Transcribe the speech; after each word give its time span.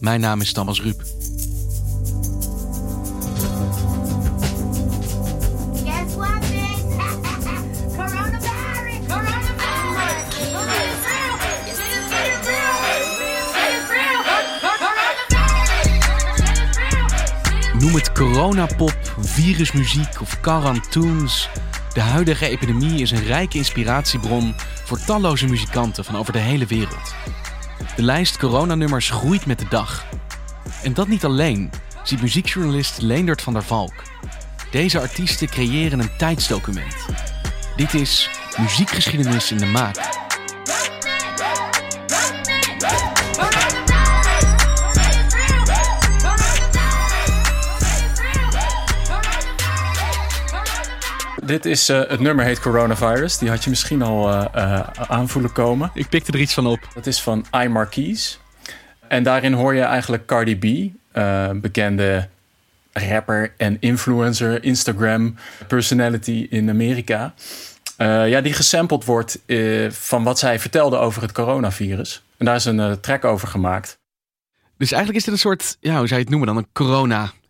Mijn 0.00 0.20
naam 0.20 0.40
is 0.40 0.52
Thomas 0.52 0.82
Ruip. 0.82 1.02
Noem 17.78 17.94
het 17.94 18.12
coronapop, 18.12 19.14
virusmuziek 19.20 20.20
of 20.20 20.40
cartoons. 20.40 21.48
De 21.92 22.00
huidige 22.00 22.48
epidemie 22.48 23.00
is 23.00 23.10
een 23.10 23.24
rijke 23.24 23.56
inspiratiebron 23.56 24.54
voor 24.84 25.04
talloze 25.04 25.46
muzikanten 25.46 26.04
van 26.04 26.16
over 26.16 26.32
de 26.32 26.38
hele 26.38 26.66
wereld. 26.66 27.14
De 27.98 28.04
lijst 28.04 28.36
coronanummers 28.36 29.10
groeit 29.10 29.46
met 29.46 29.58
de 29.58 29.68
dag. 29.68 30.04
En 30.82 30.94
dat 30.94 31.08
niet 31.08 31.24
alleen, 31.24 31.70
ziet 32.02 32.20
muziekjournalist 32.20 33.00
Leendert 33.00 33.42
van 33.42 33.52
der 33.52 33.62
Valk. 33.62 33.92
Deze 34.70 35.00
artiesten 35.00 35.48
creëren 35.48 35.98
een 35.98 36.16
tijdsdocument. 36.18 36.96
Dit 37.76 37.94
is 37.94 38.30
muziekgeschiedenis 38.58 39.50
in 39.50 39.58
de 39.58 39.66
maak. 39.66 40.17
Dit 51.48 51.64
is, 51.64 51.88
eh, 51.88 52.00
het 52.08 52.20
nummer 52.20 52.44
heet 52.44 52.60
Coronavirus. 52.60 53.38
Die 53.38 53.48
had 53.48 53.64
je 53.64 53.70
misschien 53.70 54.02
al 54.02 54.30
eh 54.30 54.44
eh, 54.52 54.80
aanvoelen 55.08 55.52
komen. 55.52 55.90
Ik 55.94 56.08
pikte 56.08 56.32
er 56.32 56.40
iets 56.40 56.54
van 56.54 56.66
op. 56.66 56.78
Dat 56.94 57.06
is 57.06 57.22
van 57.22 57.44
I 57.56 57.68
Marquise. 57.68 58.36
En 59.08 59.22
daarin 59.22 59.52
hoor 59.52 59.74
je 59.74 59.80
eigenlijk 59.80 60.26
Cardi 60.26 60.56
B, 60.56 60.92
bekende 61.62 62.28
rapper 62.92 63.52
en 63.56 63.76
influencer, 63.80 64.64
Instagram 64.64 65.34
personality 65.68 66.46
in 66.50 66.70
Amerika. 66.70 67.34
Ja, 67.98 68.40
die 68.40 68.52
gesampled 68.52 69.04
wordt 69.04 69.38
van 69.88 70.24
wat 70.24 70.38
zij 70.38 70.58
vertelde 70.58 70.96
over 70.96 71.22
het 71.22 71.32
coronavirus. 71.32 72.22
En 72.36 72.44
daar 72.44 72.56
is 72.56 72.64
een 72.64 73.00
track 73.00 73.24
over 73.24 73.48
gemaakt. 73.48 73.98
Dus 74.76 74.92
eigenlijk 74.92 75.18
is 75.18 75.24
dit 75.24 75.34
een 75.34 75.40
soort, 75.40 75.76
ja, 75.80 75.98
hoe 75.98 76.06
zou 76.06 76.20
je 76.20 76.26
het 76.26 76.30
noemen 76.30 76.46
dan, 76.46 76.56
een 76.56 76.72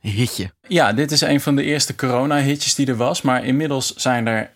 corona-hitje. 0.03 0.51
Ja, 0.69 0.93
dit 0.93 1.11
is 1.11 1.21
een 1.21 1.41
van 1.41 1.57
de 1.57 1.63
eerste 1.63 1.95
corona-hitjes 1.95 2.75
die 2.75 2.87
er 2.87 2.97
was. 2.97 3.23
Maar 3.23 3.45
inmiddels 3.45 3.95
zijn 3.97 4.27
er 4.27 4.51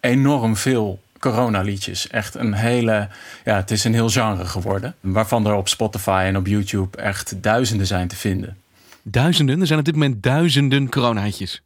enorm 0.00 0.56
veel 0.56 1.00
corona-liedjes. 1.18 2.08
Echt 2.08 2.34
een 2.34 2.54
hele... 2.54 3.08
Ja, 3.44 3.56
het 3.56 3.70
is 3.70 3.84
een 3.84 3.94
heel 3.94 4.08
genre 4.08 4.44
geworden. 4.44 4.94
Waarvan 5.00 5.46
er 5.46 5.54
op 5.54 5.68
Spotify 5.68 6.22
en 6.26 6.36
op 6.36 6.46
YouTube 6.46 6.96
echt 6.96 7.42
duizenden 7.42 7.86
zijn 7.86 8.08
te 8.08 8.16
vinden. 8.16 8.56
Duizenden, 9.02 9.60
er 9.60 9.66
zijn 9.66 9.78
op 9.78 9.84
dit 9.84 9.94
moment 9.94 10.22
duizenden 10.22 10.88
corona-hitjes. 10.88 11.62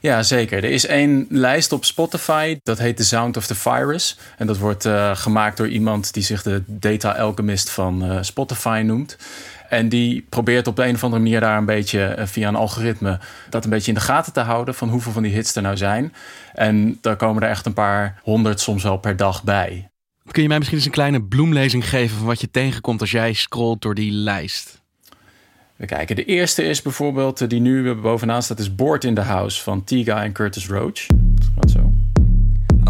Ja, 0.00 0.22
zeker. 0.22 0.64
Er 0.64 0.70
is 0.70 0.86
één 0.86 1.26
lijst 1.28 1.72
op 1.72 1.84
Spotify. 1.84 2.58
Dat 2.62 2.78
heet 2.78 2.96
The 2.96 3.04
Sound 3.04 3.36
of 3.36 3.46
the 3.46 3.54
Virus. 3.54 4.18
En 4.38 4.46
dat 4.46 4.58
wordt 4.58 4.84
eh, 4.84 5.16
gemaakt 5.16 5.56
door 5.56 5.68
iemand 5.68 6.12
die 6.12 6.22
zich 6.22 6.42
de 6.42 6.62
Data 6.66 7.12
Alchemist 7.12 7.70
van 7.70 8.04
eh, 8.04 8.18
Spotify 8.20 8.82
noemt. 8.84 9.16
En 9.68 9.88
die 9.88 10.26
probeert 10.28 10.66
op 10.66 10.76
de 10.76 10.86
een 10.86 10.94
of 10.94 11.04
andere 11.04 11.22
manier 11.22 11.40
daar 11.40 11.58
een 11.58 11.64
beetje 11.64 12.04
eh, 12.04 12.26
via 12.26 12.48
een 12.48 12.56
algoritme 12.56 13.18
dat 13.50 13.64
een 13.64 13.70
beetje 13.70 13.88
in 13.88 13.98
de 13.98 14.04
gaten 14.04 14.32
te 14.32 14.40
houden 14.40 14.74
van 14.74 14.88
hoeveel 14.88 15.12
van 15.12 15.22
die 15.22 15.32
hits 15.32 15.54
er 15.54 15.62
nou 15.62 15.76
zijn. 15.76 16.12
En 16.52 16.98
daar 17.00 17.16
komen 17.16 17.42
er 17.42 17.48
echt 17.48 17.66
een 17.66 17.72
paar 17.72 18.20
honderd 18.22 18.60
soms 18.60 18.82
wel 18.82 18.96
per 18.96 19.16
dag 19.16 19.44
bij. 19.44 19.88
Kun 20.30 20.42
je 20.42 20.48
mij 20.48 20.58
misschien 20.58 20.78
eens 20.78 20.86
een 20.86 20.92
kleine 20.92 21.22
bloemlezing 21.22 21.88
geven 21.88 22.16
van 22.16 22.26
wat 22.26 22.40
je 22.40 22.50
tegenkomt 22.50 23.00
als 23.00 23.10
jij 23.10 23.32
scrolt 23.32 23.82
door 23.82 23.94
die 23.94 24.12
lijst? 24.12 24.82
We 25.76 25.86
kijken. 25.86 26.16
De 26.16 26.24
eerste 26.24 26.62
is 26.62 26.82
bijvoorbeeld 26.82 27.40
eh, 27.40 27.48
die 27.48 27.60
nu 27.60 27.94
bovenaan 27.94 28.42
staat, 28.42 28.58
is 28.58 28.74
Board 28.74 29.04
in 29.04 29.14
the 29.14 29.20
House 29.20 29.62
van 29.62 29.84
Tiga 29.84 30.22
en 30.22 30.32
Curtis 30.32 30.66
Roach. 30.68 31.06
Dat 31.06 31.48
gaat 31.54 31.70
zo. 31.70 31.85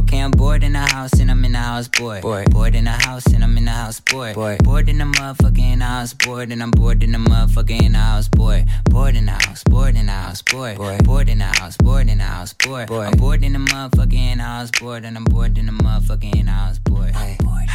Okay, 0.06 0.20
I'm 0.20 0.30
bored 0.30 0.62
in 0.62 0.72
the 0.72 0.78
house 0.78 1.18
and 1.18 1.28
I'm 1.32 1.44
in 1.44 1.50
the 1.50 1.58
house 1.58 1.88
bored. 1.88 2.22
Bored, 2.22 2.48
bored 2.50 2.76
in 2.76 2.84
the 2.84 2.92
house 2.92 3.26
and 3.26 3.42
I'm 3.42 3.56
in 3.56 3.64
the 3.64 3.72
house 3.72 3.98
bored. 3.98 4.36
Bored, 4.36 4.62
bored 4.62 4.88
in 4.88 4.98
the 4.98 5.04
motherfucker 5.04 5.72
in 5.72 5.80
the 5.80 5.84
house 5.84 6.14
bored 6.14 6.52
and 6.52 6.62
I'm 6.62 6.70
bored 6.70 7.02
in 7.02 7.10
the 7.10 7.18
motherfucker 7.18 7.82
in 7.82 7.90
the 7.90 7.98
house 7.98 8.28
bored. 8.28 8.66
Bored 8.84 9.16
in 9.16 9.26
the 9.26 9.32
house, 9.32 9.64
bored 9.64 9.96
in 9.96 10.06
the 10.06 10.12
house 10.12 10.42
bored. 10.42 10.76
Bored, 10.76 11.04
bored 11.04 11.28
in 11.28 11.38
the 11.38 11.44
house, 11.44 11.76
bored 11.76 12.08
in 12.08 12.18
the 12.18 12.24
house 12.24 12.52
bored. 12.52 12.86
Bored, 12.86 13.06
I'm 13.08 13.16
bored 13.18 13.42
in 13.42 13.52
the 13.54 13.58
motherfucker 13.58 14.12
in 14.12 14.38
the 14.38 14.44
house 14.44 14.70
bored 14.80 15.04
and 15.04 15.16
I'm 15.16 15.24
bored 15.24 15.58
in 15.58 15.66
the 15.66 15.72
motherfucker 15.72 16.32
in 16.36 16.46
the 16.46 16.52
house 16.52 16.78
bored. 16.78 17.12
Bored, 17.12 17.38
bored. 17.38 17.68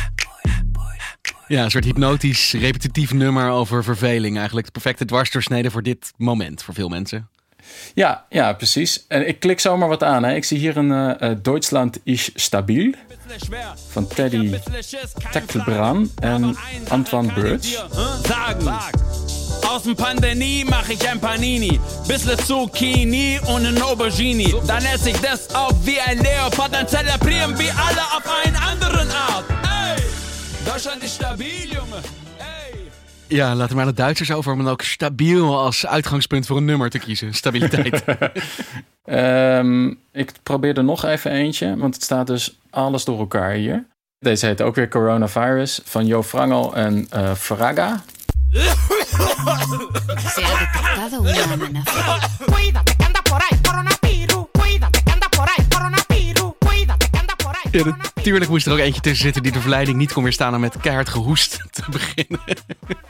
Ja, 1.47 1.63
een 1.63 1.71
soort 1.71 1.85
hypnotisch, 1.85 2.53
repetitief 2.53 3.13
nummer 3.13 3.49
over 3.49 3.83
verveling. 3.83 4.35
Eigenlijk 4.35 4.65
de 4.65 4.71
perfecte 4.71 5.05
dwarsdoorsnede 5.05 5.71
voor 5.71 5.83
dit 5.83 6.13
moment, 6.17 6.63
voor 6.63 6.73
veel 6.73 6.89
mensen. 6.89 7.29
Ja, 7.93 8.25
ja, 8.29 8.53
precies. 8.53 9.05
En 9.07 9.27
ik 9.27 9.39
klik 9.39 9.59
zomaar 9.59 9.89
wat 9.89 10.03
aan. 10.03 10.23
Hè. 10.23 10.35
Ik 10.35 10.43
zie 10.43 10.57
hier 10.57 10.77
een 10.77 10.91
eh, 10.91 11.29
eh, 11.29 11.37
Duitsland 11.41 11.99
is 12.03 12.31
stabiel 12.35 12.93
van 13.89 14.07
Teddy 14.07 14.53
Teckelbran 15.31 16.11
en 16.19 16.57
Antoine. 16.87 17.59
Sagen. 18.27 18.79
Aus 19.67 19.83
dem 19.83 19.95
Pandemie 19.95 20.65
mach 20.65 20.89
ich 20.89 21.07
ein 21.07 21.19
Panini. 21.19 21.79
Bissle 22.07 22.35
Zucchini 22.37 23.39
und 23.47 23.65
ein 23.65 23.81
Aubergine. 23.81 24.53
Dann 24.67 24.83
esse 24.85 25.11
ich 25.11 25.19
das 25.19 25.53
auf 25.55 25.73
wie 25.85 25.99
ein 25.99 26.17
Leopard. 26.19 26.73
Dann 26.73 26.87
zelebrieren 26.87 27.57
wir 27.57 27.71
alle 27.77 28.01
auf 28.15 28.23
einen 28.43 28.55
anderen 28.55 29.09
Art. 29.11 29.45
Ey, 29.63 30.03
Deutschland 30.65 31.03
ist 31.03 31.15
stabil, 31.15 31.71
Junge. 31.73 32.01
Ja, 33.31 33.55
laten 33.55 33.69
we 33.69 33.75
maar 33.75 33.85
de 33.85 34.01
Duitsers 34.01 34.31
over 34.31 34.51
om 34.51 34.57
dan 34.57 34.71
ook 34.71 34.81
stabiel 34.81 35.57
als 35.57 35.87
uitgangspunt 35.87 36.45
voor 36.45 36.57
een 36.57 36.65
nummer 36.65 36.89
te 36.89 36.99
kiezen. 36.99 37.33
Stabiliteit. 37.33 38.03
Ehm, 39.03 39.93
ik 40.11 40.31
probeer 40.43 40.77
er 40.77 40.83
nog 40.83 41.05
even 41.05 41.31
eentje, 41.31 41.77
want 41.77 41.95
het 41.95 42.03
staat 42.03 42.27
dus 42.27 42.57
alles 42.69 43.05
door 43.05 43.19
elkaar 43.19 43.51
hier. 43.51 43.85
Deze 44.19 44.45
heet 44.45 44.61
ook 44.61 44.75
weer 44.75 44.87
Coronavirus 44.87 45.81
van 45.83 46.05
Jo 46.05 46.23
Frangel 46.23 46.75
en 46.75 47.07
eh 47.09 47.33
Fraga. 47.33 48.01
Se 48.51 50.43
ha 50.43 50.59
detectado 50.59 51.21
una 51.21 51.53
amenaza. 51.53 52.19
Cuídate 52.45 52.95
que 52.95 53.05
anda 53.05 53.21
por 53.21 53.41
ahí, 53.41 53.61
coronavirus. 53.63 54.00
Ja, 57.71 57.97
natuurlijk 58.15 58.49
moest 58.49 58.65
er 58.65 58.71
ook 58.71 58.79
eentje 58.79 59.01
tussen 59.01 59.23
zitten 59.23 59.43
die 59.43 59.51
de 59.51 59.59
verleiding 59.59 59.97
niet 59.97 60.13
kon 60.13 60.23
weerstaan 60.23 60.55
om 60.55 60.59
met 60.59 60.77
keihard 60.77 61.09
gehoest 61.09 61.67
te 61.71 61.83
beginnen. 61.91 62.39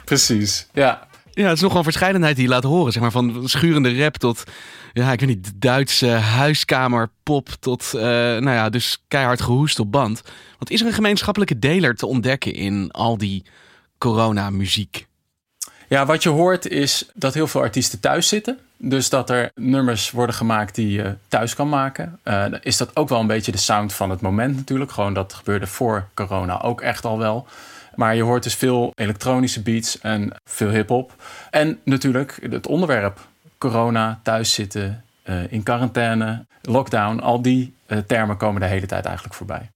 Precies, 0.04 0.66
ja. 0.72 1.10
Ja, 1.34 1.46
het 1.46 1.56
is 1.56 1.62
nogal 1.62 1.78
een 1.78 1.84
verscheidenheid 1.84 2.36
die 2.36 2.44
je 2.44 2.50
laat 2.50 2.62
horen. 2.62 2.92
Zeg 2.92 3.02
maar, 3.02 3.10
van 3.10 3.48
schurende 3.48 3.98
rap 3.98 4.16
tot, 4.16 4.44
ja, 4.92 5.12
ik 5.12 5.20
weet 5.20 5.28
niet, 5.28 5.52
Duitse 5.56 6.06
huiskamerpop 6.08 7.48
tot, 7.60 7.94
eh, 7.94 8.02
nou 8.02 8.50
ja, 8.50 8.68
dus 8.68 9.04
keihard 9.08 9.40
gehoest 9.40 9.78
op 9.78 9.92
band. 9.92 10.22
Want 10.58 10.70
is 10.70 10.80
er 10.80 10.86
een 10.86 10.92
gemeenschappelijke 10.92 11.58
deler 11.58 11.94
te 11.94 12.06
ontdekken 12.06 12.54
in 12.54 12.90
al 12.90 13.18
die 13.18 13.44
coronamuziek? 13.98 15.06
Ja, 15.88 16.06
wat 16.06 16.22
je 16.22 16.28
hoort 16.28 16.68
is 16.68 17.10
dat 17.14 17.34
heel 17.34 17.46
veel 17.46 17.60
artiesten 17.60 18.00
thuis 18.00 18.28
zitten. 18.28 18.58
Dus 18.84 19.08
dat 19.08 19.30
er 19.30 19.50
nummers 19.54 20.10
worden 20.10 20.34
gemaakt 20.34 20.74
die 20.74 20.90
je 20.90 21.16
thuis 21.28 21.54
kan 21.54 21.68
maken. 21.68 22.18
Dan 22.22 22.58
is 22.60 22.76
dat 22.76 22.96
ook 22.96 23.08
wel 23.08 23.20
een 23.20 23.26
beetje 23.26 23.52
de 23.52 23.58
sound 23.58 23.92
van 23.92 24.10
het 24.10 24.20
moment 24.20 24.56
natuurlijk. 24.56 24.90
Gewoon 24.90 25.14
dat 25.14 25.32
gebeurde 25.32 25.66
voor 25.66 26.08
corona 26.14 26.62
ook 26.62 26.80
echt 26.80 27.04
al 27.04 27.18
wel. 27.18 27.46
Maar 27.94 28.16
je 28.16 28.22
hoort 28.22 28.42
dus 28.42 28.54
veel 28.54 28.92
elektronische 28.94 29.62
beats 29.62 30.00
en 30.00 30.32
veel 30.44 30.68
hip-hop. 30.68 31.14
En 31.50 31.80
natuurlijk 31.84 32.38
het 32.50 32.66
onderwerp: 32.66 33.20
corona, 33.58 34.20
thuiszitten, 34.22 35.04
eh, 35.22 35.52
in 35.52 35.62
quarantaine, 35.62 36.46
lockdown. 36.62 37.20
Al 37.20 37.42
die 37.42 37.74
eh, 37.86 37.98
termen 37.98 38.36
komen 38.36 38.60
de 38.60 38.66
hele 38.66 38.86
tijd 38.86 39.04
eigenlijk 39.04 39.34
voorbij. 39.34 39.70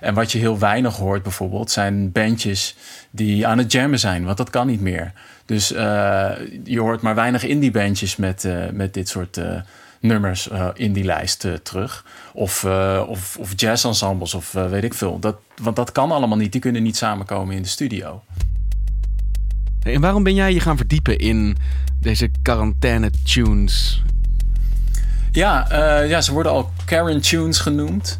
En 0.00 0.14
wat 0.14 0.32
je 0.32 0.38
heel 0.38 0.58
weinig 0.58 0.96
hoort 0.96 1.22
bijvoorbeeld 1.22 1.70
zijn 1.70 2.12
bandjes 2.12 2.76
die 3.10 3.46
aan 3.46 3.58
het 3.58 3.72
jammen 3.72 3.98
zijn, 3.98 4.24
want 4.24 4.36
dat 4.36 4.50
kan 4.50 4.66
niet 4.66 4.80
meer. 4.80 5.12
Dus 5.44 5.72
eh, 5.72 6.30
je 6.64 6.80
hoort 6.80 7.00
maar 7.00 7.14
weinig 7.14 7.44
indie 7.44 7.70
bandjes 7.70 8.16
met, 8.16 8.44
eh, 8.44 8.70
met 8.72 8.94
dit 8.94 9.08
soort 9.08 9.36
eh, 9.36 9.60
nummers 10.00 10.48
in 10.74 10.92
die 10.92 11.04
lijst 11.04 11.48
terug. 11.62 12.04
Of, 12.32 12.64
of, 13.06 13.36
of 13.36 13.52
jazzensembles 13.56 14.34
of 14.34 14.54
eh, 14.54 14.68
weet 14.68 14.84
ik 14.84 14.94
veel. 14.94 15.18
Dat, 15.18 15.36
want 15.62 15.76
dat 15.76 15.92
kan 15.92 16.10
allemaal 16.10 16.38
niet. 16.38 16.52
Die 16.52 16.60
kunnen 16.60 16.82
niet 16.82 16.96
samenkomen 16.96 17.56
in 17.56 17.62
de 17.62 17.68
studio. 17.68 18.22
En 19.82 20.00
waarom 20.00 20.22
ben 20.22 20.34
jij 20.34 20.52
je 20.52 20.60
gaan 20.60 20.76
verdiepen 20.76 21.18
in 21.18 21.56
deze 22.00 22.30
quarantaine-tunes? 22.42 24.02
Ja, 25.36 25.70
eh, 25.70 26.08
ja, 26.08 26.20
ze 26.20 26.32
worden 26.32 26.52
al 26.52 26.70
Karen 26.84 27.20
Tunes 27.20 27.58
genoemd. 27.58 28.16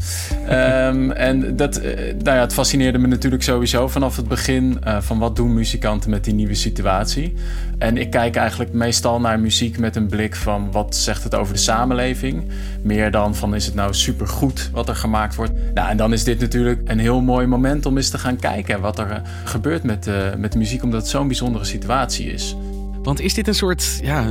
Ehm, 0.46 1.10
en 1.10 1.56
dat, 1.56 1.76
eh, 1.76 1.96
nou 1.96 2.36
ja, 2.36 2.40
het 2.40 2.52
fascineerde 2.52 2.98
me 2.98 3.06
natuurlijk 3.06 3.42
sowieso 3.42 3.88
vanaf 3.88 4.16
het 4.16 4.28
begin 4.28 4.78
eh, 4.82 5.00
van 5.00 5.18
wat 5.18 5.36
doen 5.36 5.54
muzikanten 5.54 6.10
met 6.10 6.24
die 6.24 6.34
nieuwe 6.34 6.54
situatie. 6.54 7.34
En 7.78 7.96
ik 7.96 8.10
kijk 8.10 8.36
eigenlijk 8.36 8.72
meestal 8.72 9.20
naar 9.20 9.40
muziek 9.40 9.78
met 9.78 9.96
een 9.96 10.06
blik 10.06 10.34
van 10.34 10.72
wat 10.72 10.96
zegt 10.96 11.24
het 11.24 11.34
over 11.34 11.54
de 11.54 11.60
samenleving. 11.60 12.44
Meer 12.82 13.10
dan 13.10 13.34
van 13.34 13.54
is 13.54 13.66
het 13.66 13.74
nou 13.74 13.94
supergoed 13.94 14.70
wat 14.72 14.88
er 14.88 14.96
gemaakt 14.96 15.34
wordt. 15.34 15.52
Nou, 15.74 15.88
en 15.88 15.96
dan 15.96 16.12
is 16.12 16.24
dit 16.24 16.40
natuurlijk 16.40 16.80
een 16.84 16.98
heel 16.98 17.20
mooi 17.20 17.46
moment 17.46 17.86
om 17.86 17.96
eens 17.96 18.10
te 18.10 18.18
gaan 18.18 18.36
kijken 18.36 18.80
wat 18.80 18.98
er 18.98 19.22
gebeurt 19.44 19.82
met, 19.82 20.10
met 20.38 20.52
de 20.52 20.58
muziek, 20.58 20.82
omdat 20.82 21.00
het 21.00 21.10
zo'n 21.10 21.26
bijzondere 21.26 21.64
situatie 21.64 22.32
is. 22.32 22.56
Want 23.02 23.20
is 23.20 23.34
dit 23.34 23.48
een 23.48 23.54
soort 23.54 24.00
ja, 24.02 24.26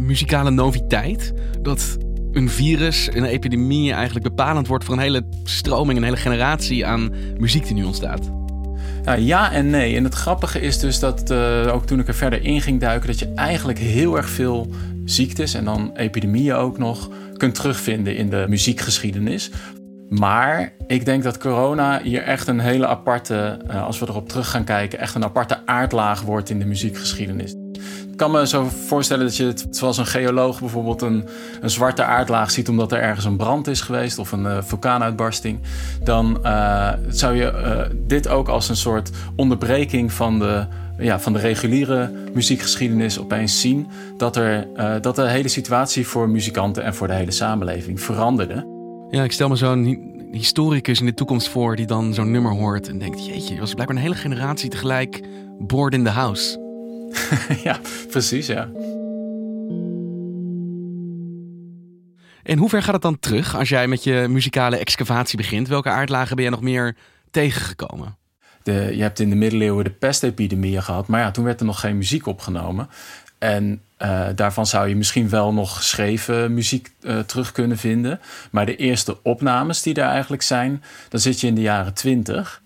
muzikale 0.00 0.50
noviteit? 0.50 1.32
Dat 1.62 1.98
een 2.32 2.50
virus, 2.50 3.08
een 3.12 3.24
epidemie 3.24 3.92
eigenlijk 3.92 4.24
bepalend 4.24 4.66
wordt 4.66 4.84
voor 4.84 4.94
een 4.94 5.00
hele 5.00 5.22
stroming, 5.44 5.98
een 5.98 6.04
hele 6.04 6.16
generatie 6.16 6.86
aan 6.86 7.12
muziek 7.38 7.66
die 7.66 7.74
nu 7.74 7.84
ontstaat? 7.84 8.30
Ja 9.16 9.52
en 9.52 9.70
nee. 9.70 9.96
En 9.96 10.04
het 10.04 10.14
grappige 10.14 10.60
is 10.60 10.78
dus 10.78 10.98
dat 10.98 11.30
eh, 11.30 11.70
ook 11.72 11.86
toen 11.86 12.00
ik 12.00 12.08
er 12.08 12.14
verder 12.14 12.44
in 12.44 12.60
ging 12.60 12.80
duiken, 12.80 13.06
dat 13.06 13.18
je 13.18 13.32
eigenlijk 13.34 13.78
heel 13.78 14.16
erg 14.16 14.28
veel 14.28 14.70
ziektes 15.04 15.54
en 15.54 15.64
dan 15.64 15.90
epidemieën 15.96 16.54
ook 16.54 16.78
nog 16.78 17.10
kunt 17.36 17.54
terugvinden 17.54 18.16
in 18.16 18.30
de 18.30 18.44
muziekgeschiedenis. 18.48 19.50
Maar 20.08 20.72
ik 20.86 21.04
denk 21.04 21.22
dat 21.22 21.38
corona 21.38 22.00
hier 22.02 22.22
echt 22.22 22.46
een 22.46 22.60
hele 22.60 22.86
aparte, 22.86 23.58
eh, 23.68 23.84
als 23.84 23.98
we 23.98 24.06
erop 24.08 24.28
terug 24.28 24.50
gaan 24.50 24.64
kijken, 24.64 24.98
echt 24.98 25.14
een 25.14 25.24
aparte 25.24 25.66
aardlaag 25.66 26.22
wordt 26.22 26.50
in 26.50 26.58
de 26.58 26.64
muziekgeschiedenis. 26.64 27.54
Kan 28.18 28.30
me 28.30 28.46
zo 28.46 28.68
voorstellen 28.86 29.24
dat 29.24 29.36
je 29.36 29.44
het 29.44 29.66
zoals 29.70 29.98
een 29.98 30.06
geoloog 30.06 30.60
bijvoorbeeld 30.60 31.02
een, 31.02 31.28
een 31.60 31.70
zwarte 31.70 32.02
aardlaag 32.02 32.50
ziet 32.50 32.68
omdat 32.68 32.92
er 32.92 33.00
ergens 33.00 33.24
een 33.24 33.36
brand 33.36 33.66
is 33.66 33.80
geweest 33.80 34.18
of 34.18 34.32
een 34.32 34.46
eh, 34.46 34.58
vulkaanuitbarsting. 34.60 35.58
Dan 36.04 36.44
eh, 36.44 36.92
zou 37.08 37.36
je 37.36 37.50
eh, 37.50 37.80
dit 38.06 38.28
ook 38.28 38.48
als 38.48 38.68
een 38.68 38.76
soort 38.76 39.10
onderbreking 39.36 40.12
van 40.12 40.38
de, 40.38 40.66
ja, 40.98 41.20
van 41.20 41.32
de 41.32 41.38
reguliere 41.38 42.12
muziekgeschiedenis 42.34 43.18
opeens 43.18 43.60
zien. 43.60 43.86
Dat, 44.16 44.36
er, 44.36 44.66
dat 45.00 45.16
de 45.16 45.28
hele 45.28 45.48
situatie 45.48 46.06
voor 46.06 46.28
muzikanten 46.28 46.82
en 46.82 46.94
voor 46.94 47.06
de 47.06 47.14
hele 47.14 47.30
samenleving 47.30 48.00
veranderde. 48.00 48.66
Ja, 49.10 49.22
ik 49.22 49.32
stel 49.32 49.48
me 49.48 49.56
zo'n 49.56 49.84
hi- 49.84 50.00
historicus 50.30 51.00
in 51.00 51.06
de 51.06 51.14
toekomst 51.14 51.48
voor 51.48 51.76
die 51.76 51.86
dan 51.86 52.14
zo'n 52.14 52.30
nummer 52.30 52.52
hoort 52.52 52.88
en 52.88 52.98
denkt: 52.98 53.26
Jeetje, 53.26 53.54
er 53.54 53.60
was 53.60 53.72
blijkbaar 53.74 53.96
een 53.96 54.02
hele 54.02 54.14
generatie 54.14 54.70
tegelijk 54.70 55.22
bored 55.58 55.94
in 55.94 56.04
the 56.04 56.10
house. 56.10 56.66
ja, 57.64 57.80
precies, 58.10 58.46
ja. 58.46 58.68
En 62.42 62.58
hoe 62.58 62.68
ver 62.68 62.82
gaat 62.82 62.92
het 62.92 63.02
dan 63.02 63.18
terug 63.18 63.56
als 63.56 63.68
jij 63.68 63.86
met 63.86 64.04
je 64.04 64.26
muzikale 64.28 64.76
excavatie 64.76 65.36
begint? 65.36 65.68
Welke 65.68 65.88
aardlagen 65.88 66.34
ben 66.34 66.44
jij 66.44 66.54
nog 66.54 66.62
meer 66.62 66.96
tegengekomen? 67.30 68.16
De, 68.62 68.72
je 68.72 69.02
hebt 69.02 69.18
in 69.18 69.30
de 69.30 69.36
middeleeuwen 69.36 69.84
de 69.84 69.90
pestepidemieën 69.90 70.82
gehad, 70.82 71.06
maar 71.06 71.20
ja, 71.20 71.30
toen 71.30 71.44
werd 71.44 71.60
er 71.60 71.66
nog 71.66 71.80
geen 71.80 71.96
muziek 71.96 72.26
opgenomen. 72.26 72.88
En 73.38 73.82
eh, 73.96 74.26
daarvan 74.34 74.66
zou 74.66 74.88
je 74.88 74.96
misschien 74.96 75.28
wel 75.28 75.52
nog 75.52 75.76
geschreven 75.76 76.54
muziek 76.54 76.90
eh, 77.00 77.18
terug 77.18 77.52
kunnen 77.52 77.78
vinden. 77.78 78.20
Maar 78.50 78.66
de 78.66 78.76
eerste 78.76 79.22
opnames 79.22 79.82
die 79.82 79.94
er 79.94 80.08
eigenlijk 80.08 80.42
zijn, 80.42 80.82
dan 81.08 81.20
zit 81.20 81.40
je 81.40 81.46
in 81.46 81.54
de 81.54 81.60
jaren 81.60 81.94
twintig. 81.94 82.62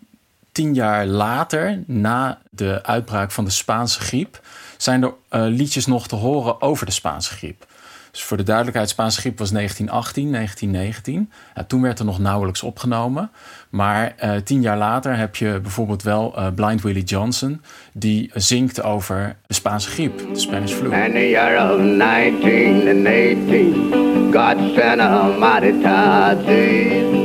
Tien 0.52 0.75
jaar 0.75 1.06
later, 1.06 1.82
na 1.87 2.38
de 2.50 2.84
uitbraak 2.84 3.31
van 3.31 3.44
de 3.44 3.50
Spaanse 3.50 4.00
griep, 4.00 4.40
zijn 4.76 5.02
er 5.02 5.14
eh, 5.28 5.43
liedjes 5.46 5.87
nog 5.87 6.08
te 6.08 6.16
horen 6.16 6.60
over 6.60 6.87
de 6.87 6.93
Spaanse 6.93 7.31
griep. 7.31 7.66
Dus 8.10 8.22
voor 8.22 8.37
de 8.37 8.43
duidelijkheid, 8.43 8.88
Spaanse 8.88 9.20
griep 9.20 9.38
was 9.38 9.50
1918, 9.50 10.32
1919. 10.32 11.31
Ja, 11.54 11.64
toen 11.64 11.82
werd 11.82 11.99
er 11.99 12.04
nog 12.04 12.19
nauwelijks 12.19 12.62
opgenomen. 12.62 13.31
Maar 13.70 14.14
eh, 14.16 14.37
tien 14.44 14.62
jaar 14.62 14.78
later 14.78 15.16
heb 15.16 15.37
je 15.37 15.58
bijvoorbeeld 15.62 16.02
wel 16.02 16.37
eh, 16.37 16.46
Blind 16.54 16.82
Willie 16.82 17.04
Johnson... 17.04 17.62
die 17.93 18.31
zingt 18.34 18.82
over 18.82 19.37
de 19.46 19.54
Spaanse 19.54 19.90
griep, 19.90 20.19
de 20.19 20.38
Spanish 20.38 20.72
flu. 20.72 20.94
In 20.94 21.12
the 21.12 21.28
year 21.28 21.70
of 21.70 21.78
1918, 21.99 23.93
God 24.32 24.56
sent 24.75 25.00
a 25.00 25.22
mighty. 25.38 27.21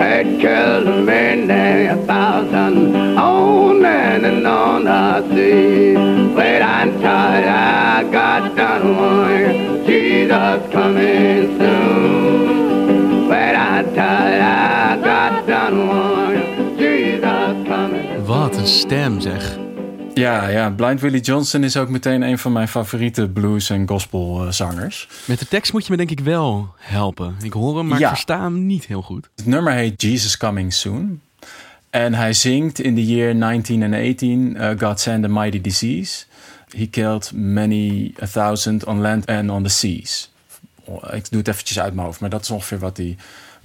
It 0.00 0.40
killed 0.40 1.04
many 1.04 1.86
a 1.86 1.96
thousand 2.06 2.94
on 3.18 3.84
and 3.84 4.46
on 4.46 4.86
sea. 5.30 5.96
Wait 6.36 6.62
until 6.62 7.10
I 7.10 8.04
got 8.12 8.56
Jesus 9.86 10.72
coming 10.72 11.58
soon. 11.58 13.28
I 14.40 15.00
got 15.02 15.46
coming 15.46 15.76
Wat 18.26 18.56
een 18.56 18.66
stem 18.66 19.20
zeg. 19.20 19.67
Ja, 20.18 20.48
ja, 20.48 20.70
Blind 20.70 21.00
Willie 21.00 21.20
Johnson 21.20 21.64
is 21.64 21.76
ook 21.76 21.88
meteen 21.88 22.22
een 22.22 22.38
van 22.38 22.52
mijn 22.52 22.68
favoriete 22.68 23.28
blues- 23.28 23.70
en 23.70 23.88
gospelzangers. 23.88 25.08
Met 25.24 25.38
de 25.38 25.48
tekst 25.48 25.72
moet 25.72 25.84
je 25.84 25.90
me 25.90 25.96
denk 25.96 26.10
ik 26.10 26.20
wel 26.20 26.74
helpen. 26.78 27.36
Ik 27.42 27.52
hoor 27.52 27.76
hem, 27.78 27.86
maar 27.86 27.98
Ja. 27.98 28.04
ik 28.08 28.14
versta 28.14 28.42
hem 28.42 28.66
niet 28.66 28.86
heel 28.86 29.02
goed. 29.02 29.28
Het 29.36 29.46
nummer 29.46 29.72
heet 29.72 30.02
Jesus 30.02 30.36
Coming 30.36 30.72
Soon. 30.72 31.20
En 31.90 32.14
hij 32.14 32.32
zingt 32.32 32.80
in 32.80 32.94
the 32.94 33.06
year 33.06 33.34
1918, 33.38 34.56
uh, 34.56 34.70
God 34.78 35.00
sent 35.00 35.24
a 35.24 35.28
mighty 35.28 35.60
disease. 35.60 36.24
He 36.76 36.86
killed 36.86 37.30
many 37.34 38.14
a 38.22 38.26
thousand 38.26 38.84
on 38.84 39.00
land 39.00 39.26
and 39.26 39.50
on 39.50 39.62
the 39.62 39.68
seas. 39.68 40.30
Ik 41.12 41.30
doe 41.30 41.38
het 41.38 41.48
eventjes 41.48 41.78
uit 41.80 41.94
mijn 41.94 42.06
hoofd, 42.06 42.20
maar 42.20 42.30
dat 42.30 42.42
is 42.42 42.50
ongeveer 42.50 42.78
wat 42.78 42.96
hij, 42.96 43.16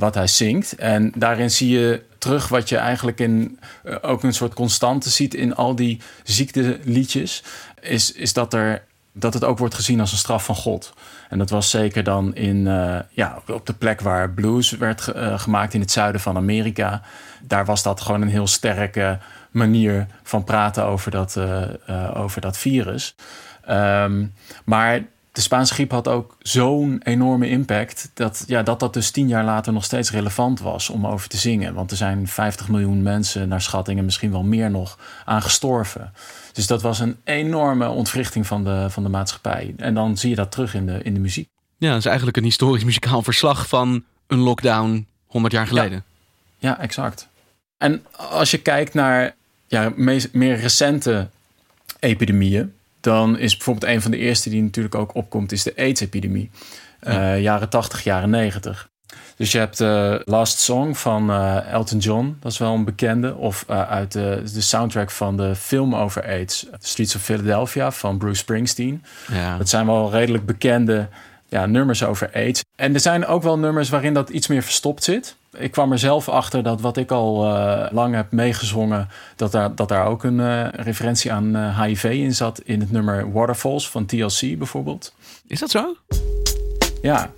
wat 0.03 0.15
hij 0.15 0.27
zingt. 0.27 0.75
En 0.75 1.11
daarin 1.15 1.51
zie 1.51 1.69
je 1.69 2.03
terug 2.17 2.47
wat 2.47 2.69
je 2.69 2.77
eigenlijk 2.77 3.19
in 3.19 3.59
eh, 3.83 3.95
ook 4.01 4.23
een 4.23 4.33
soort 4.33 4.53
constante 4.53 5.09
ziet 5.09 5.33
in 5.33 5.55
al 5.55 5.75
die 5.75 6.01
ziekteliedjes. 6.23 7.43
Is, 7.81 8.11
is 8.11 8.33
dat, 8.33 8.53
er, 8.53 8.83
dat 9.11 9.33
het 9.33 9.43
ook 9.43 9.57
wordt 9.57 9.75
gezien 9.75 9.99
als 9.99 10.11
een 10.11 10.17
straf 10.17 10.45
van 10.45 10.55
God. 10.55 10.93
En 11.29 11.37
dat 11.37 11.49
was 11.49 11.69
zeker 11.69 12.03
dan 12.03 12.35
in, 12.35 12.67
eh, 12.67 12.99
ja, 13.09 13.41
op 13.47 13.65
de 13.65 13.73
plek 13.73 14.01
waar 14.01 14.29
blues 14.29 14.71
werd 14.71 15.07
eh, 15.07 15.39
gemaakt 15.39 15.73
in 15.73 15.79
het 15.79 15.91
zuiden 15.91 16.21
van 16.21 16.37
Amerika. 16.37 17.01
Daar 17.41 17.65
was 17.65 17.83
dat 17.83 18.01
gewoon 18.01 18.21
een 18.21 18.27
heel 18.27 18.47
sterke 18.47 19.19
manier 19.51 20.07
van 20.23 20.43
praten 20.43 20.85
over 20.85 21.11
dat, 21.11 21.39
over 22.13 22.41
dat 22.41 22.57
virus. 22.57 23.15
Ehm, 23.65 24.25
maar 24.65 25.01
de 25.33 25.41
Spaanse 25.41 25.73
griep 25.73 25.91
had 25.91 26.07
ook 26.07 26.37
zo'n 26.39 27.01
enorme 27.03 27.49
impact 27.49 28.11
dat, 28.13 28.43
ja, 28.47 28.63
dat 28.63 28.79
dat 28.79 28.93
dus 28.93 29.11
tien 29.11 29.27
jaar 29.27 29.43
later 29.43 29.73
nog 29.73 29.83
steeds 29.83 30.11
relevant 30.11 30.59
was 30.59 30.89
om 30.89 31.07
over 31.07 31.29
te 31.29 31.37
zingen. 31.37 31.73
Want 31.73 31.91
er 31.91 31.97
zijn 31.97 32.27
50 32.27 32.69
miljoen 32.69 33.01
mensen, 33.01 33.47
naar 33.47 33.61
schattingen 33.61 34.05
misschien 34.05 34.31
wel 34.31 34.43
meer 34.43 34.71
nog, 34.71 34.99
aan 35.25 35.41
gestorven. 35.41 36.13
Dus 36.51 36.67
dat 36.67 36.81
was 36.81 36.99
een 36.99 37.17
enorme 37.23 37.89
ontwrichting 37.89 38.47
van 38.47 38.63
de, 38.63 38.85
van 38.89 39.03
de 39.03 39.09
maatschappij. 39.09 39.73
En 39.77 39.93
dan 39.93 40.17
zie 40.17 40.29
je 40.29 40.35
dat 40.35 40.51
terug 40.51 40.73
in 40.73 40.85
de, 40.85 41.03
in 41.03 41.13
de 41.13 41.19
muziek. 41.19 41.49
Ja, 41.77 41.89
dat 41.89 41.97
is 41.97 42.05
eigenlijk 42.05 42.37
een 42.37 42.43
historisch 42.43 42.83
muzikaal 42.83 43.21
verslag 43.21 43.67
van 43.67 44.03
een 44.27 44.39
lockdown 44.39 45.07
100 45.25 45.53
jaar 45.53 45.67
geleden. 45.67 46.03
Ja, 46.57 46.79
exact. 46.79 47.27
En 47.77 48.05
als 48.11 48.51
je 48.51 48.57
kijkt 48.57 48.93
naar 48.93 49.35
ja, 49.67 49.93
meer 50.31 50.55
recente 50.55 51.29
epidemieën, 51.99 52.73
dan 53.03 53.37
is 53.37 53.55
bijvoorbeeld 53.55 53.91
een 53.91 54.01
van 54.01 54.11
de 54.11 54.17
eerste 54.17 54.49
die 54.49 54.61
natuurlijk 54.61 54.95
ook 54.95 55.15
opkomt, 55.15 55.51
is 55.51 55.63
de 55.63 55.73
AIDS-epidemie. 55.75 56.49
Eh, 56.99 57.41
jaren 57.41 57.69
80, 57.69 58.03
jaren 58.03 58.29
90. 58.29 58.89
Dus 59.35 59.51
je 59.51 59.57
hebt 59.57 59.77
de 59.77 60.21
Last 60.25 60.59
Song 60.59 60.93
van 60.93 61.29
eh, 61.29 61.71
Elton 61.71 61.99
John, 61.99 62.37
dat 62.39 62.51
is 62.51 62.57
wel 62.57 62.73
een 62.73 62.83
bekende. 62.83 63.35
Of 63.35 63.65
eh, 63.67 63.89
uit 63.89 64.11
de, 64.11 64.41
de 64.53 64.61
soundtrack 64.61 65.11
van 65.11 65.37
de 65.37 65.55
film 65.55 65.95
over 65.95 66.25
AIDS, 66.25 66.67
Streets 66.79 67.15
of 67.15 67.21
Philadelphia 67.21 67.91
van 67.91 68.17
Bruce 68.17 68.39
Springsteen. 68.39 69.03
Ja. 69.31 69.57
Dat 69.57 69.69
zijn 69.69 69.85
wel 69.85 70.11
redelijk 70.11 70.45
bekende 70.45 71.07
ja, 71.53 71.65
nummers 71.65 72.03
over 72.03 72.29
AIDS. 72.33 72.63
En 72.75 72.93
er 72.93 72.99
zijn 72.99 73.25
ook 73.25 73.43
wel 73.43 73.59
nummers 73.59 73.89
waarin 73.89 74.13
dat 74.13 74.29
iets 74.29 74.47
meer 74.47 74.63
verstopt 74.63 75.03
zit. 75.03 75.35
Ik 75.57 75.71
kwam 75.71 75.91
er 75.91 75.99
zelf 75.99 76.29
achter 76.29 76.63
dat 76.63 76.81
wat 76.81 76.97
ik 76.97 77.11
al 77.11 77.55
eh, 77.55 77.91
lang 77.91 78.15
heb 78.15 78.31
meegezongen, 78.31 79.09
dat 79.35 79.51
daar, 79.51 79.75
dat 79.75 79.89
daar 79.89 80.05
ook 80.05 80.23
een 80.23 80.39
eh, 80.39 80.67
referentie 80.71 81.31
aan 81.31 81.55
eh, 81.55 81.81
HIV 81.81 82.03
in 82.03 82.35
zat. 82.35 82.61
In 82.63 82.79
het 82.79 82.91
nummer 82.91 83.31
Waterfalls 83.31 83.89
van 83.89 84.05
TLC 84.05 84.57
bijvoorbeeld. 84.57 85.13
Is 85.47 85.59
dat 85.59 85.69
zo? 85.69 85.95
Ja, 87.03 87.29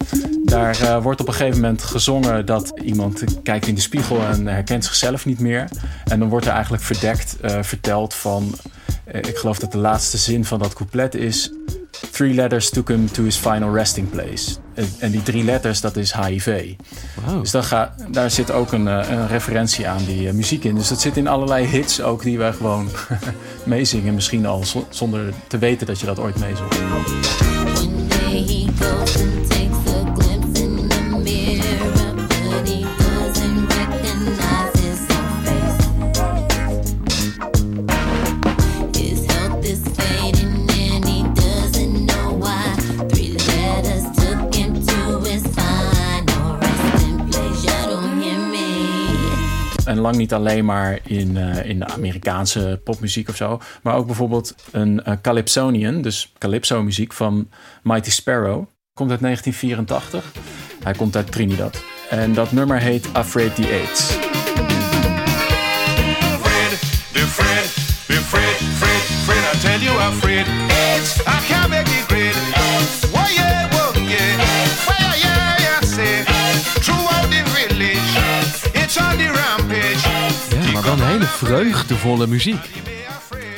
daar 0.43 0.81
eh, 0.81 1.03
wordt 1.03 1.21
op 1.21 1.27
een 1.27 1.33
gegeven 1.33 1.61
moment 1.61 1.83
gezongen 1.83 2.45
dat 2.45 2.73
iemand 2.83 3.23
kijkt 3.43 3.67
in 3.67 3.75
de 3.75 3.81
spiegel 3.81 4.19
en 4.21 4.47
herkent 4.47 4.85
zichzelf 4.85 5.25
niet 5.25 5.39
meer. 5.39 5.69
En 6.05 6.19
dan 6.19 6.29
wordt 6.29 6.45
er 6.45 6.51
eigenlijk 6.51 6.83
verdekt 6.83 7.39
eh, 7.41 7.61
verteld 7.61 8.13
van, 8.13 8.55
eh, 9.05 9.19
ik 9.19 9.37
geloof 9.37 9.59
dat 9.59 9.71
de 9.71 9.77
laatste 9.77 10.17
zin 10.17 10.45
van 10.45 10.59
dat 10.59 10.73
couplet 10.73 11.15
is... 11.15 11.51
Three 12.15 12.33
letters 12.33 12.69
took 12.69 12.89
him 12.89 13.11
to 13.11 13.23
his 13.23 13.35
final 13.37 13.73
resting 13.73 14.09
place. 14.09 14.55
En, 14.73 14.87
en 14.99 15.11
die 15.11 15.23
drie 15.23 15.43
letters, 15.43 15.81
dat 15.81 15.95
is 15.97 16.13
HIV. 16.13 16.73
Dus 17.39 17.51
dan 17.51 17.63
ga, 17.63 17.95
daar 18.11 18.31
zit 18.31 18.51
ook 18.51 18.71
een, 18.71 18.87
eh, 18.87 19.09
een 19.09 19.27
referentie 19.27 19.87
aan 19.87 20.05
die 20.05 20.27
eh, 20.27 20.33
muziek 20.33 20.63
in. 20.63 20.75
Dus 20.75 20.87
dat 20.87 21.01
zit 21.01 21.17
in 21.17 21.27
allerlei 21.27 21.65
hits 21.65 22.01
ook 22.01 22.23
die 22.23 22.37
wij 22.37 22.53
gewoon 22.53 22.87
meezingen. 23.63 24.13
Misschien 24.13 24.45
al 24.45 24.63
zo- 24.65 24.87
zonder 24.89 25.33
te 25.47 25.57
weten 25.57 25.87
dat 25.87 25.99
je 25.99 26.05
dat 26.05 26.19
ooit 26.19 26.39
meezongt. 26.39 26.75
Lang 50.05 50.17
niet 50.17 50.33
alleen 50.33 50.65
maar 50.65 50.99
in, 51.03 51.37
eh, 51.37 51.69
in 51.69 51.79
de 51.79 51.85
Amerikaanse 51.85 52.81
popmuziek 52.83 53.29
of 53.29 53.35
zo. 53.35 53.59
Maar 53.81 53.95
ook 53.95 54.05
bijvoorbeeld 54.05 54.55
een 54.71 55.03
eh, 55.03 55.13
Calypsonian, 55.21 56.01
dus 56.01 56.33
calypso 56.37 56.83
muziek 56.83 57.13
van 57.13 57.49
Mighty 57.83 58.11
Sparrow. 58.11 58.65
Komt 58.93 59.11
uit 59.11 59.21
1984. 59.21 60.31
Hij 60.83 60.93
komt 60.93 61.15
uit 61.15 61.31
Trinidad. 61.31 61.83
En 62.09 62.33
dat 62.33 62.51
nummer 62.51 62.79
heet 62.79 63.07
Afraid 63.13 63.55
the 63.55 63.81
AIDS. 63.81 64.17
I 69.55 69.57
tell 69.61 69.79
you 69.79 70.11
Fred. 70.19 71.24
Een 80.93 81.05
hele 81.05 81.25
vreugdevolle 81.25 82.27
muziek. 82.27 82.69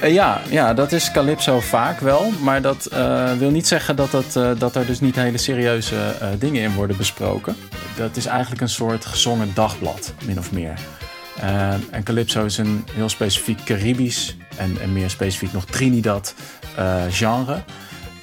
Eh, 0.02 0.14
ja, 0.14 0.42
ja, 0.50 0.74
dat 0.74 0.92
is 0.92 1.12
Calypso 1.12 1.60
vaak 1.60 2.00
wel. 2.00 2.32
Maar 2.42 2.62
dat 2.62 2.86
eh, 2.86 3.32
wil 3.34 3.50
niet 3.50 3.68
zeggen 3.68 3.96
dat, 3.96 4.12
dat, 4.12 4.36
eh, 4.36 4.52
dat 4.58 4.76
er 4.76 4.86
dus 4.86 5.00
niet 5.00 5.16
hele 5.16 5.38
serieuze 5.38 6.16
dingen 6.40 6.62
in 6.62 6.74
worden 6.74 6.98
besproken. 6.98 7.56
Dat 7.96 8.16
is 8.16 8.26
eigenlijk 8.26 8.62
een 8.62 8.70
soort 8.70 9.06
gezongen 9.06 9.52
dagblad, 9.54 10.14
min 10.26 10.40
of 10.40 10.52
meer. 10.52 10.74
En 11.92 12.04
Calypso 12.04 12.46
is 12.46 12.58
een 12.58 12.86
heel 12.94 13.10
specifiek 13.10 13.64
Caribisch 13.64 14.38
en, 14.56 14.78
en 14.82 14.94
meer 14.94 15.10
specifiek 15.10 15.54
nog 15.54 15.66
Trinidad 15.66 16.34
genre. 17.10 17.64